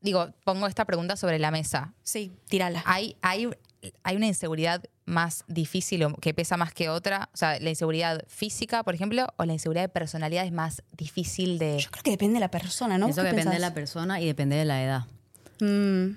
[0.00, 1.92] Digo, pongo esta pregunta sobre la mesa.
[2.02, 2.82] Sí, tírala.
[2.86, 3.50] ¿Hay, hay,
[4.02, 7.28] hay una inseguridad más difícil o que pesa más que otra?
[7.34, 11.58] O sea, la inseguridad física, por ejemplo, o la inseguridad de personalidad es más difícil
[11.58, 11.78] de...
[11.80, 13.08] Yo creo que depende de la persona, ¿no?
[13.08, 15.04] Eso ¿Qué depende de la persona y depende de la edad.
[15.60, 16.16] Mm.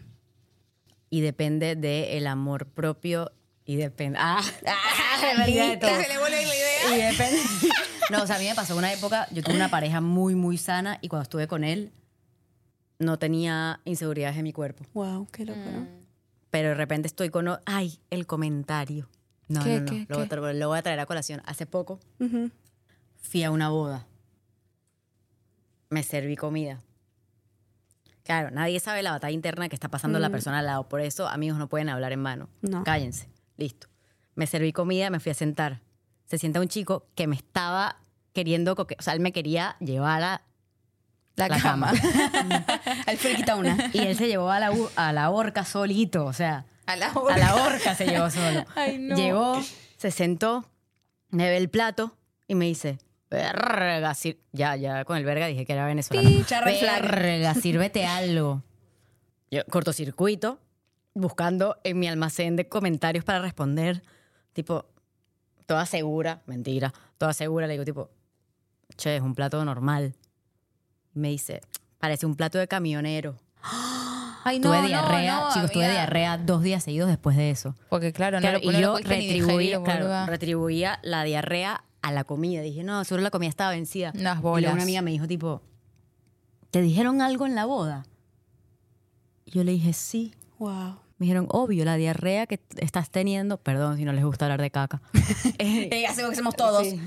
[1.09, 3.31] Y depende del amor propio
[3.65, 4.17] y depende...
[4.21, 4.41] Ah,
[5.47, 5.89] de todo.
[5.97, 6.97] le vuelve la idea.
[6.97, 7.41] Y depende...
[8.09, 10.57] No, o sea, a mí me pasó una época, yo tuve una pareja muy, muy
[10.57, 11.93] sana y cuando estuve con él
[12.99, 14.83] no tenía inseguridades en mi cuerpo.
[14.93, 15.87] Wow, qué loco, ¿no?
[16.49, 17.47] Pero de repente estoy con...
[17.65, 19.09] Ay, el comentario.
[19.47, 19.85] No, ¿Qué, no, no.
[19.85, 20.35] qué, lo, voy a qué?
[20.35, 21.41] tra- lo voy a traer a colación.
[21.45, 21.99] Hace poco
[23.21, 24.05] fui a una boda.
[25.89, 26.81] Me serví comida.
[28.23, 30.87] Claro, nadie sabe la batalla interna que está pasando la persona al lado.
[30.89, 32.49] Por eso, amigos, no pueden hablar en mano.
[32.61, 32.83] No.
[32.83, 33.29] Cállense.
[33.57, 33.87] Listo.
[34.35, 35.81] Me serví comida, me fui a sentar.
[36.25, 37.97] Se sienta un chico que me estaba
[38.33, 38.75] queriendo...
[38.75, 40.41] coque- O sea, él me quería llevar a
[41.35, 41.91] La, la cama.
[43.07, 43.89] Al quita una.
[43.93, 46.25] Y él se llevó a la, a la horca solito.
[46.25, 48.65] O sea, A la a la horca se llevó solo.
[48.75, 49.15] Ay, no.
[49.15, 49.61] Llegó,
[49.97, 50.69] se sentó,
[51.29, 52.15] me ve el plato
[52.47, 52.97] y me dice,
[53.31, 54.39] verga, sir-".
[54.51, 56.29] ya, ya con el verga dije que era venezolano.
[56.91, 58.63] Verga, sírvete algo.
[59.51, 60.59] Yo, cortocircuito,
[61.13, 64.03] buscando en mi almacén de comentarios para responder,
[64.53, 64.85] tipo,
[65.65, 68.09] toda segura, mentira, toda segura, le digo, tipo,
[68.97, 70.15] che, es un plato normal.
[71.13, 71.61] Me dice,
[71.99, 73.37] parece un plato de camionero.
[74.45, 77.75] Ay, no, tuve no, diarrea, no, chicos, tuve diarrea dos días seguidos después de eso.
[77.89, 80.99] Porque claro, no Claro, lo, y no lo yo pudiste ni retribuía, digerir, claro, retribuía
[81.01, 82.61] la diarrea a la comida.
[82.61, 84.11] Dije, no, seguro la comida estaba vencida.
[84.13, 84.73] Y luego bolas.
[84.73, 85.61] una amiga me dijo, tipo,
[86.71, 88.05] ¿te dijeron algo en la boda?
[89.45, 90.33] Y yo le dije, sí.
[90.59, 91.02] Wow.
[91.23, 94.69] Me dijeron, obvio, la diarrea que estás teniendo, perdón si no les gusta hablar de
[94.71, 95.01] caca,
[95.57, 96.85] eh, hacemos que somos todos.
[96.85, 96.99] sí,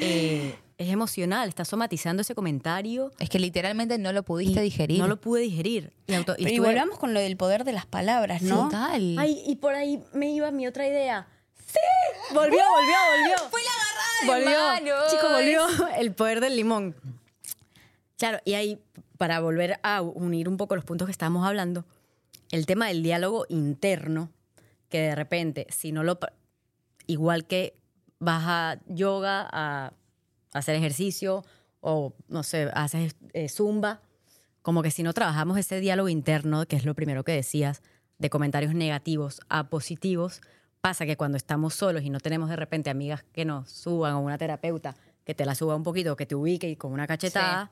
[0.00, 3.12] eh, es emocional, estás somatizando ese comentario.
[3.20, 4.98] Es que literalmente no lo pudiste y digerir.
[4.98, 5.92] No lo pude digerir.
[6.08, 8.64] Y, auto- y Pero y estuve- volvamos con lo del poder de las palabras, ¿no?
[8.64, 9.16] Total.
[9.20, 11.28] Ay, y por ahí me iba mi otra idea.
[11.54, 11.78] ¡Sí!
[12.34, 13.50] Volvió, volvió, volvió.
[13.50, 14.90] Fue la agarrada Volvió.
[14.98, 15.10] manos.
[15.12, 16.96] Chico, volvió el poder del limón.
[18.18, 18.78] Claro, y ahí,
[19.16, 21.84] para volver a unir un poco los puntos que estábamos hablando,
[22.50, 24.30] el tema del diálogo interno,
[24.88, 26.18] que de repente, si no lo...
[27.06, 27.76] Igual que
[28.18, 29.92] vas a yoga, a
[30.52, 31.44] hacer ejercicio,
[31.80, 34.02] o no sé, haces eh, zumba,
[34.62, 37.82] como que si no trabajamos ese diálogo interno, que es lo primero que decías,
[38.18, 40.42] de comentarios negativos a positivos,
[40.80, 44.20] pasa que cuando estamos solos y no tenemos de repente amigas que nos suban o
[44.20, 44.94] una terapeuta
[45.24, 47.70] que te la suba un poquito, que te ubique y con una cachetada,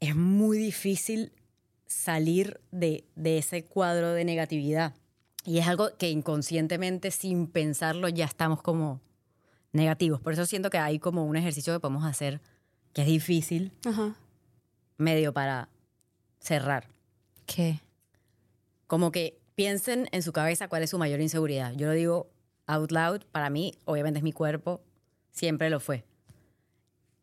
[0.00, 1.32] es muy difícil
[1.88, 4.94] salir de, de ese cuadro de negatividad.
[5.44, 9.00] Y es algo que inconscientemente, sin pensarlo, ya estamos como
[9.72, 10.20] negativos.
[10.20, 12.40] Por eso siento que hay como un ejercicio que podemos hacer
[12.92, 14.16] que es difícil, Ajá.
[14.96, 15.68] medio para
[16.38, 16.88] cerrar.
[17.46, 17.80] ¿Qué?
[18.86, 21.72] Como que piensen en su cabeza cuál es su mayor inseguridad.
[21.74, 22.30] Yo lo digo
[22.66, 24.82] out loud, para mí, obviamente es mi cuerpo,
[25.30, 26.04] siempre lo fue.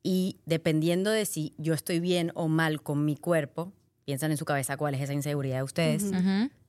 [0.01, 3.73] Y dependiendo de si yo estoy bien o mal con mi cuerpo,
[4.05, 6.03] piensan en su cabeza cuál es esa inseguridad de ustedes.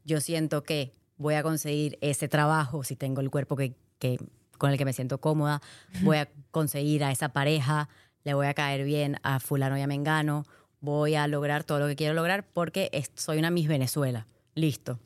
[0.04, 4.18] Yo siento que voy a conseguir ese trabajo si tengo el cuerpo que, que-
[4.58, 5.60] con el que me siento cómoda,
[6.02, 7.88] voy a conseguir a esa pareja,
[8.24, 10.44] le voy a caer bien a fulano y a mengano,
[10.80, 14.26] voy a lograr todo lo que quiero lograr porque soy una Miss Venezuela.
[14.54, 14.98] Listo.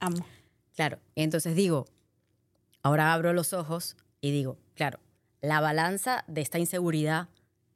[0.00, 0.24] Amo.
[0.76, 1.86] Claro, entonces digo,
[2.82, 4.98] ahora abro los ojos y digo, claro,
[5.40, 7.28] la balanza de esta inseguridad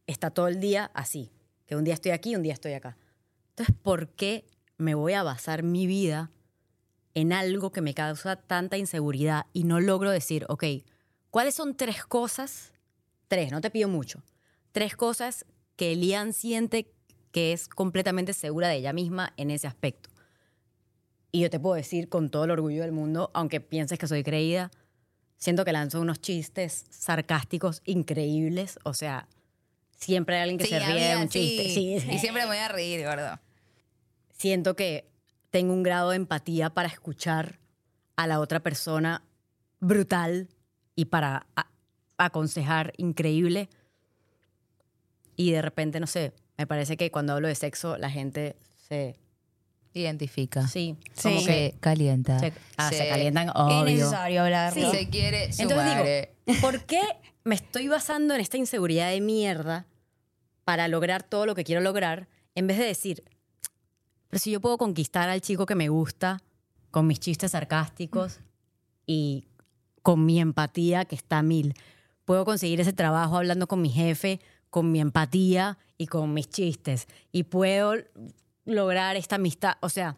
[0.07, 1.31] está todo el día así,
[1.67, 2.97] que un día estoy aquí, un día estoy acá.
[3.57, 4.47] Entonces, ¿por qué
[4.79, 6.33] me voy a basar mi vida
[7.15, 10.65] en algo que me causa tanta inseguridad y no logro decir, ok,
[11.31, 12.73] ¿cuáles son tres cosas?
[13.29, 14.25] Tres, no te pido mucho.
[14.73, 15.47] Tres cosas
[15.77, 16.93] que Elian siente
[17.31, 20.11] que es completamente segura de ella misma en ese aspecto.
[21.31, 24.25] Y yo te puedo decir con todo el orgullo del mundo, aunque pienses que soy
[24.25, 24.73] creída,
[25.37, 28.81] siento que lanzo unos chistes sarcásticos increíbles.
[28.83, 29.29] O sea,
[30.05, 31.65] siempre hay alguien que Sí, se ríe de un chiste.
[31.71, 32.01] sí.
[32.01, 33.39] Sí, Y siempre me voy a reír, gordo.
[34.37, 35.07] siento que
[35.51, 37.59] tengo un grado de empatía para escuchar
[38.17, 39.23] a la otra persona
[39.81, 40.49] brutal
[40.97, 41.47] y para
[42.17, 43.69] aconsejar increíble.
[45.37, 48.57] Y de repente, no sé, me parece que cuando hablo de sexo la gente
[48.89, 49.17] se...
[49.97, 50.67] Identifica.
[50.67, 51.23] Sí, Sí.
[51.23, 52.41] como que Se calienta.
[52.41, 53.85] se, ah, se Se- calientan, Es obvio.
[53.85, 54.91] necesario hablarlo.
[54.91, 57.01] Se quiere Entonces digo, ¿por qué
[57.45, 59.87] me estoy basando en esta inseguridad de mierda
[60.65, 63.25] para lograr todo lo que quiero lograr en vez de decir,
[64.29, 66.43] pero si yo puedo conquistar al chico que me gusta
[66.91, 68.41] con mis chistes sarcásticos
[69.07, 69.47] y
[70.03, 71.75] con mi empatía que está mil,
[72.25, 74.41] puedo conseguir ese trabajo hablando con mi jefe,
[74.71, 77.95] con mi empatía y con mis chistes y puedo
[78.65, 80.17] lograr esta amistad, o sea,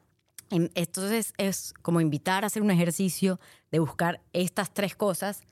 [0.50, 3.40] en- entonces es como invitar a hacer un ejercicio
[3.70, 5.42] de buscar estas tres cosas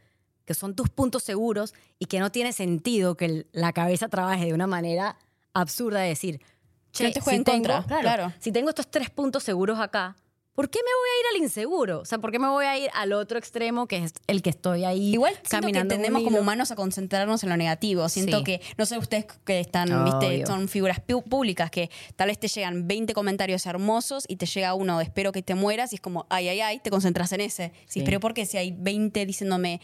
[0.45, 4.45] que son tus puntos seguros y que no tiene sentido que el- la cabeza trabaje
[4.47, 5.17] de una manera
[5.53, 6.41] absurda de decir,
[6.93, 8.33] Que no te juegue en tengo- contra, claro.
[8.41, 10.17] si tengo estos tres puntos seguros acá,
[10.55, 12.01] ¿por qué me voy a ir al inseguro?
[12.01, 14.51] O sea, ¿por qué me voy a ir al otro extremo que es el que
[14.51, 18.09] estoy ahí Igual que caminando un tendemos como humanos a concentrarnos en lo negativo.
[18.09, 18.45] Siento Sí.
[18.45, 20.21] que, no sé, ustedes que están, Obvio.
[20.21, 24.75] viste, son figuras públicas que tal vez te llegan 20 comentarios hermosos y te llega
[24.75, 27.41] uno de espero que te mueras y es como, ay, ay, ay, te concentras en
[27.41, 27.73] ese.
[27.87, 28.03] Sí, Sí.
[28.05, 29.81] pero ¿por qué si hay 20 diciéndome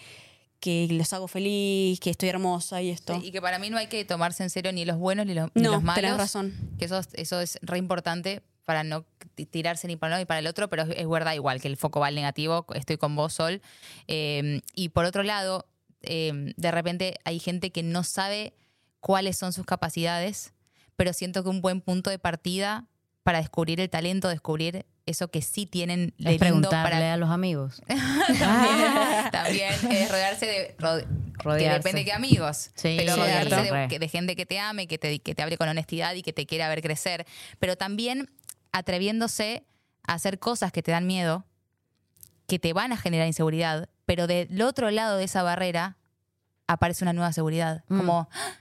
[0.60, 3.18] que los hago feliz, que estoy hermosa y esto?
[3.20, 5.34] Sí, y que para mí no hay que tomarse en serio ni los buenos ni
[5.34, 6.02] los, ni No, los malos.
[6.02, 6.54] tenés razón.
[6.78, 9.04] Que eso, es- eso es re importante para no
[9.50, 11.76] tirarse ni para uno ni para el otro, pero es, es verdad igual que el
[11.76, 12.66] foco va al negativo.
[12.74, 13.62] Estoy con vos, Sol.
[14.06, 15.66] Eh, y por otro lado,
[16.02, 18.54] eh, de repente hay gente que no sabe
[19.00, 20.52] cuáles son sus capacidades,
[20.94, 22.86] pero siento que un buen punto de partida
[23.22, 27.16] para descubrir el talento, descubrir eso que sí tienen de Es lindo preguntarle para a
[27.16, 27.80] los amigos.
[27.86, 31.78] también, también es rodearse de ro- que Rodearse.
[31.78, 35.18] depende de qué amigos Sí, pero sí, rodearse de gente que te ame que te,
[35.20, 37.26] que te hable con honestidad y que te quiera ver crecer
[37.58, 38.28] pero también
[38.72, 39.64] atreviéndose
[40.06, 41.44] a hacer cosas que te dan miedo
[42.46, 45.96] que te van a generar inseguridad pero del otro lado de esa barrera
[46.66, 47.96] aparece una nueva seguridad Mm.
[47.98, 48.52] como ¡ah!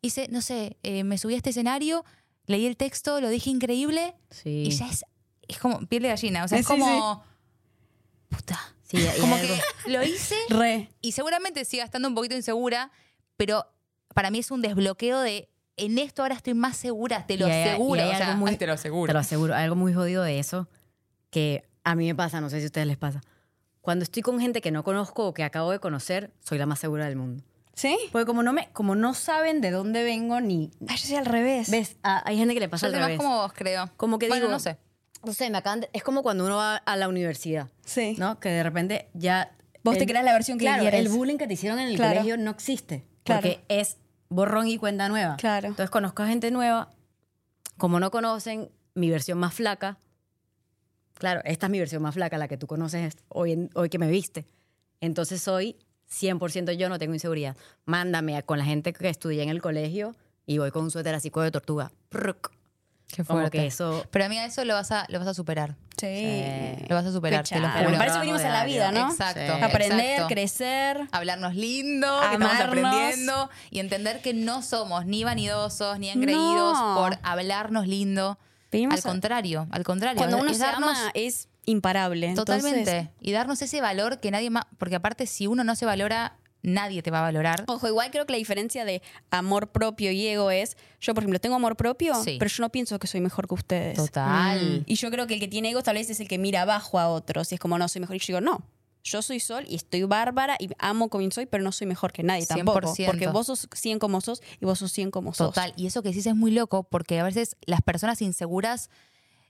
[0.00, 2.04] hice no sé eh, me subí a este escenario
[2.48, 4.64] leí el texto lo dije increíble Sí.
[4.66, 5.04] y ya es
[5.46, 7.22] es como piel de gallina o sea es Sí, como
[8.28, 10.88] puta Sí, y como que lo hice Re.
[11.02, 12.90] y seguramente siga estando un poquito insegura,
[13.36, 13.66] pero
[14.14, 17.62] para mí es un desbloqueo de en esto ahora estoy más segura, te lo hay-
[17.68, 18.00] aseguro.
[18.02, 19.06] hay o sea, algo muy- ay, te lo aseguro.
[19.08, 19.54] Te lo aseguro.
[19.54, 20.68] Algo muy jodido de eso
[21.30, 23.20] que a mí me pasa, no sé si a ustedes les pasa.
[23.82, 26.78] Cuando estoy con gente que no conozco o que acabo de conocer, soy la más
[26.80, 27.44] segura del mundo.
[27.78, 27.96] ¿Sí?
[28.10, 31.26] Porque como no me, como no saben de dónde vengo ni Ay, yo soy al
[31.26, 31.70] revés.
[31.70, 33.22] ves, Ah, hay gente que le pasa al soy más revés.
[33.22, 33.88] como vos, creo.
[33.96, 34.78] Como que bueno, digo, no sé.
[35.24, 38.16] No sé, me acaban de- es como cuando uno va a la universidad, Sí.
[38.18, 38.40] ¿no?
[38.40, 39.52] Que de repente ya
[39.84, 41.00] Vos te creas la versión que claro, quieres.
[41.00, 42.14] el bullying que te hicieron en el Claro.
[42.16, 43.42] colegio no existe, Claro.
[43.42, 43.96] porque es
[44.28, 45.36] borrón y cuenta nueva.
[45.36, 45.68] Claro.
[45.68, 46.90] Entonces conozco a gente nueva,
[47.76, 49.98] como no conocen mi versión más flaca,
[51.14, 53.98] claro, esta es mi versión más flaca, la que tú conoces hoy, en- hoy que
[54.00, 54.46] me viste.
[55.00, 55.76] Entonces soy
[56.10, 57.56] 100% yo, no tengo inseguridad.
[57.84, 60.14] Mándame a- con la gente que estudié en el colegio
[60.46, 61.90] y voy con un suéter así cuello de tortuga.
[62.08, 62.50] Prrc.
[63.10, 63.56] Qué Como fuerte.
[63.58, 64.04] que eso...
[64.10, 65.76] Pero amiga, eso lo vas a, lo vas a superar.
[65.98, 66.76] Sí.
[66.88, 67.90] Lo vas a superar, te lo juro.
[67.96, 69.10] Trabajo que venimos en la vida, ¿no?
[69.10, 69.40] Exacto.
[69.40, 69.62] Sí.
[69.62, 70.26] Aprender, exacto.
[70.28, 71.08] crecer.
[71.12, 72.66] Hablarnos lindo, que estamos Amarnos.
[72.68, 76.96] aprendiendo y entender que no somos ni vanidosos ni engreídos No.
[76.98, 78.38] por hablarnos lindo.
[78.70, 80.18] Venimos al a- contrario, al contrario.
[80.18, 82.34] Cuando uno es se darnos- ama es imparable.
[82.34, 82.78] Totalmente.
[82.80, 84.64] Entonces, y darnos ese valor que nadie más.
[84.78, 87.64] Porque aparte, si uno no se valora, nadie te va a valorar.
[87.68, 91.38] Ojo, igual creo que la diferencia de amor propio y ego es, yo por ejemplo
[91.38, 92.36] tengo amor propio, Sí.
[92.38, 93.96] pero yo no pienso que soy mejor que ustedes.
[93.96, 94.82] Total.
[94.86, 96.98] Y yo creo que el que tiene ego tal vez es el que mira abajo
[96.98, 98.16] a otros y es como, no, soy mejor.
[98.16, 98.64] Y yo digo, no,
[99.04, 102.22] yo soy Sol y estoy bárbara y amo como soy, pero no soy mejor que
[102.22, 102.80] nadie tampoco.
[102.80, 103.06] 100%.
[103.06, 105.48] Porque vos sos 100 como sos y vos sos 100 como sos.
[105.48, 105.72] Total.
[105.76, 108.90] Y eso que decís es muy loco porque a veces las personas inseguras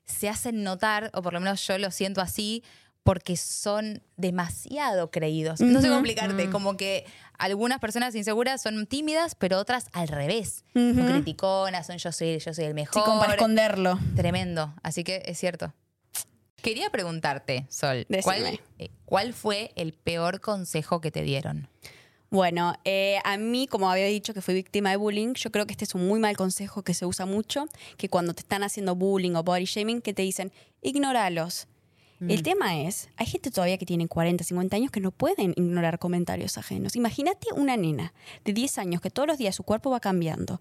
[0.09, 2.64] se hacen notar, o por lo menos yo lo siento así,
[3.04, 5.61] porque son demasiado creídos.
[5.61, 7.06] No sé cómo explicarte, como que
[7.38, 10.64] algunas personas inseguras son tímidas, pero otras al revés.
[10.74, 13.04] Son criticonas, son yo soy, yo soy el Sí, mejor.
[13.04, 13.98] como para esconderlo.
[14.16, 14.74] Tremendo.
[14.82, 15.72] Así que es cierto.
[16.61, 18.22] Quería preguntarte, Sol, Decime.
[18.22, 21.68] ¿cuál, eh, ¿cuál fue el peor consejo que te dieron?
[22.31, 25.72] Bueno, eh, a mí, como había dicho que fui víctima de bullying, yo creo que
[25.72, 27.66] este es un muy mal consejo que se usa mucho,
[27.97, 30.53] que cuando te están haciendo bullying o body shaming, que te dicen,
[30.83, 31.68] ignoralos.
[32.20, 36.01] El tema es, hay gente todavía que tiene 40, 50 años que no pueden ignorar
[36.01, 36.97] comentarios ajenos.
[36.97, 38.12] Imagínate una nena
[38.45, 40.61] de 10 años que todos los días su cuerpo va cambiando.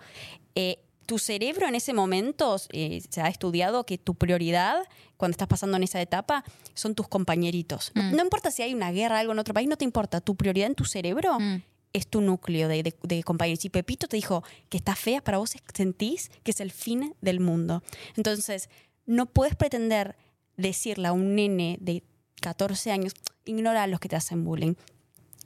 [0.53, 4.83] Eh, tu cerebro en ese momento, eh, se ha estudiado que tu prioridad
[5.17, 6.43] cuando estás pasando en esa etapa
[6.75, 7.91] son tus compañeritos.
[7.95, 8.15] No- Mm.
[8.17, 10.21] No, importa si hay una guerra, algo en otro país, no te importa.
[10.21, 11.63] Tu prioridad en tu cerebro Mm.
[11.93, 13.61] es tu núcleo de, de- de compañeros.
[13.61, 17.39] Si Pepito te dijo que está fea, para vos sentís que es el fin del
[17.39, 17.81] mundo.
[18.15, 18.69] Entonces,
[19.05, 20.15] no puedes pretender
[20.57, 22.03] decirle a un nene de
[22.41, 23.13] 14 años,
[23.45, 24.73] ignora a los que te hacen bullying,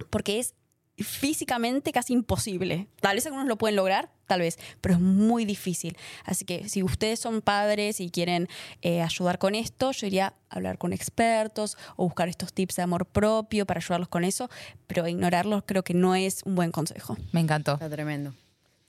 [0.10, 0.56] porque es
[1.04, 2.88] físicamente casi imposible.
[3.00, 5.98] Tal vez algunos lo pueden lograr, tal vez, pero es muy difícil.
[6.26, 8.48] Así que si ustedes son padres y quieren
[8.82, 12.84] eh, ayudar con esto, yo iría a hablar con expertos o buscar estos tips de
[12.84, 14.50] amor propio para ayudarlos con eso,
[14.88, 17.18] pero ignorarlos creo que no es un buen consejo.
[17.32, 17.74] Me encantó.
[17.74, 18.34] Está tremendo.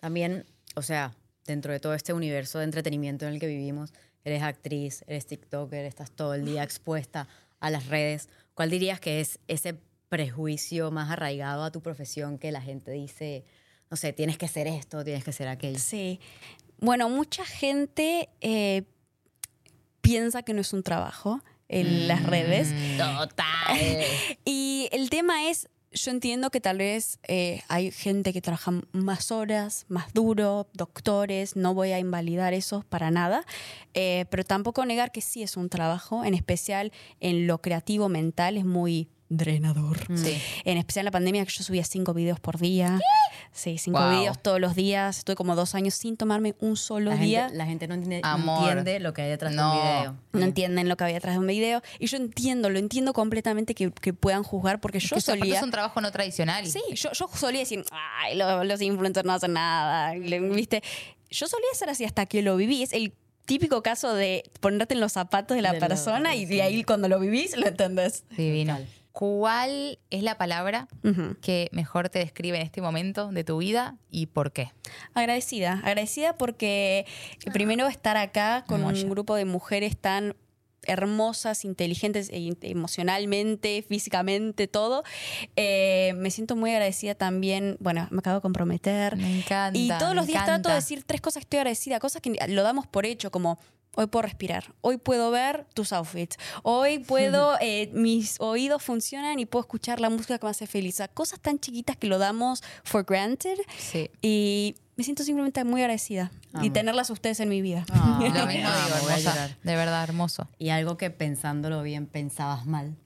[0.01, 0.45] También,
[0.75, 1.15] o sea,
[1.47, 3.93] dentro de todo este universo de entretenimiento en el que vivimos,
[4.25, 7.29] eres actriz, eres TikToker, estás todo el día expuesta
[7.61, 8.29] a las redes.
[8.55, 9.77] ¿Cuál dirías que es ese
[10.13, 13.47] prejuicio más arraigado a tu profesión que la gente dice,
[13.91, 15.79] no sé, tienes que ser esto, tienes que ser aquello?
[15.79, 16.21] Sí.
[16.81, 18.83] Bueno, mucha gente eh,
[20.03, 22.75] piensa que no es un trabajo en las redes.
[22.99, 24.05] Total.
[24.45, 29.33] Y el tema es, yo entiendo que tal vez eh, hay gente que trabaja más
[29.33, 33.47] horas, más duro, doctores, no voy a invalidar eso para nada,
[33.95, 38.59] eh, pero tampoco negar que sí es un trabajo, en especial en lo creativo mental,
[38.59, 39.99] es muy drenador.
[40.17, 40.41] Sí.
[40.65, 42.99] En especial en la pandemia, que yo subía cinco videos por día.
[43.53, 44.11] Sí, cinco Wow.
[44.19, 45.19] videos todos los días.
[45.19, 47.43] Estuve como dos años sin tomarme un solo La día.
[47.45, 49.73] gente, la gente no entiende, entiende lo que hay detrás No.
[49.73, 50.17] de un video.
[50.33, 51.83] No entienden lo que había detrás de un video.
[51.99, 55.57] Y yo entiendo, lo entiendo completamente que, que puedan juzgar porque Es yo que solía...
[55.57, 56.67] es un trabajo no tradicional.
[56.67, 60.83] Sí, yo, yo solía decir, ay, lo- los influencers no hacen nada, ¿viste?
[61.31, 62.83] Yo solía ser así hasta que lo viví.
[62.83, 63.13] Es el
[63.45, 67.09] típico caso de ponerte en los zapatos de la De persona y de ahí cuando
[67.09, 68.25] lo vivís lo entendés.
[68.37, 68.79] Divino.
[69.13, 70.89] ¿Cuál es la palabra
[71.43, 74.73] que mejor te describe en este momento de tu vida y por qué?
[75.13, 77.07] Agradecida, agradecida porque
[77.53, 79.03] primero estar acá con Moya.
[79.05, 80.35] un grupo de mujeres tan
[80.85, 85.05] hermosas, inteligentes e emocionalmente, físicamente, todo.
[85.57, 89.17] Eh, me siento muy agradecida también, bueno, me acabo de comprometer.
[89.17, 89.79] Me encanta.
[89.79, 90.69] Y todos los días trato encanta.
[90.71, 93.59] de decir tres cosas que estoy agradecida, cosas que lo damos por hecho, como
[93.97, 99.47] hoy puedo respirar, hoy puedo ver tus outfits, hoy puedo, eh, mis oídos funcionan y
[99.47, 100.95] puedo escuchar la música que me hace feliz.
[100.95, 104.11] O sea, cosas tan chiquitas que lo damos for granted Sí.
[104.23, 106.73] y me siento simplemente muy agradecida y Amo.
[106.73, 107.85] tenerlas a ustedes en mi vida.
[107.93, 108.69] Ah, Lo mismo digo,
[109.09, 109.57] hermosa.
[109.63, 110.49] De verdad, hermoso.
[110.59, 112.97] Y algo que pensándolo bien pensabas mal.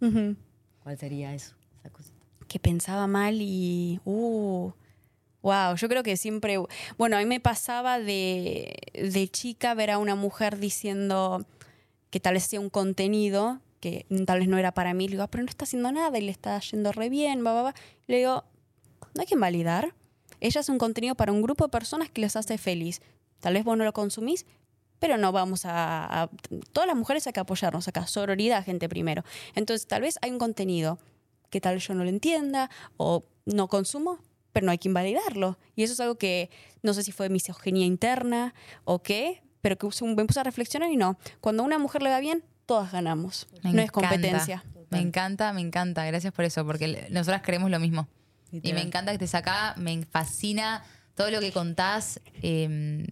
[0.00, 0.36] Ujú.
[0.82, 1.54] ¿Cuál sería eso?
[1.80, 2.16] Esa cosita.
[2.48, 4.00] que pensaba mal y.
[4.04, 4.70] Uh,
[5.46, 6.58] wow, yo creo que siempre.
[6.98, 11.46] Bueno, a mí me pasaba de, de chica ver a una mujer diciendo
[12.10, 15.06] que tal vez hacía un contenido que tal vez no era para mí.
[15.06, 17.52] Le digo, "Ah, pero no está haciendo nada y le está yendo re bien, va,
[17.52, 17.74] va, va".
[18.08, 18.42] Le digo,
[19.14, 19.94] no hay que invalidar.
[20.40, 23.00] Ella hace un contenido para un grupo de personas que les hace feliz.
[23.40, 24.46] Tal vez vos no lo consumís,
[24.98, 26.30] pero no vamos a, a-
[26.72, 29.22] Todas las mujeres hay que apoyarnos acá, sororidad, gente primero.
[29.54, 30.98] Entonces, tal vez hay un contenido
[31.50, 34.18] que tal vez yo no lo entienda o no consumo,
[34.56, 35.58] pero no hay que invalidarlo.
[35.74, 36.48] Y eso es algo que
[36.82, 38.54] no sé si fue misoginia interna
[38.84, 41.18] o qué, pero que me puse a reflexionar y no.
[41.42, 43.48] Cuando a una mujer le va bien, todas ganamos.
[43.62, 44.64] Me no es competencia.
[44.88, 46.06] Me encanta, me encanta.
[46.06, 48.08] Gracias por eso, porque nosotras creemos lo mismo.
[48.50, 50.82] Y me encanta que estés acá, me fascina
[51.14, 52.18] todo lo que contás.
[52.40, 53.06] eh,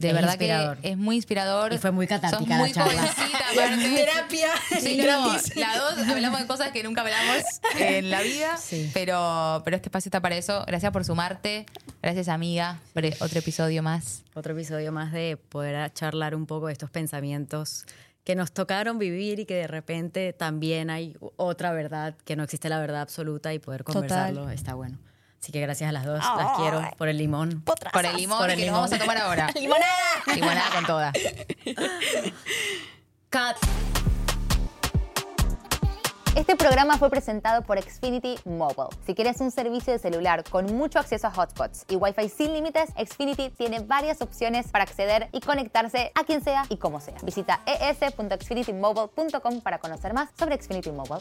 [0.00, 0.78] de Es verdad inspirador.
[0.78, 1.72] que es muy inspirador.
[1.72, 3.02] Y fue muy catártica Sos la muy charla.
[3.02, 3.94] jovencita.
[3.96, 4.48] Terapia.
[4.80, 7.44] Sí, no, las dos hablamos de cosas que nunca hablamos
[7.78, 8.90] en la vida, Sí.
[8.94, 10.64] pero, pero este espacio está para eso.
[10.66, 11.66] Gracias por sumarte.
[12.02, 14.22] Gracias, amiga, por otro episodio más.
[14.34, 17.84] Otro episodio más de poder charlar un poco de estos pensamientos
[18.24, 22.68] que nos tocaron vivir y que de repente también hay otra verdad, que no existe
[22.68, 23.94] la verdad absoluta y poder Total.
[24.02, 24.98] conversarlo está bueno.
[25.40, 27.62] Así que gracias a las dos, las quiero por el limón.
[27.62, 28.82] Por el limón, Por el que limón.
[28.82, 29.50] nos vamos a tomar ahora.
[29.54, 29.86] ¡Limonada!
[30.34, 31.12] Limonada con toda.
[33.30, 33.56] Cut.
[36.36, 38.90] Este programa fue presentado por Xfinity Mobile.
[39.04, 42.90] Si quieres un servicio de celular con mucho acceso a hotspots y Wi-Fi sin límites,
[42.90, 47.16] Xfinity tiene varias opciones para acceder y conectarse a quien sea y como sea.
[47.22, 51.20] Visita es.xfinitymobile.com para conocer más sobre Xfinity Mobile.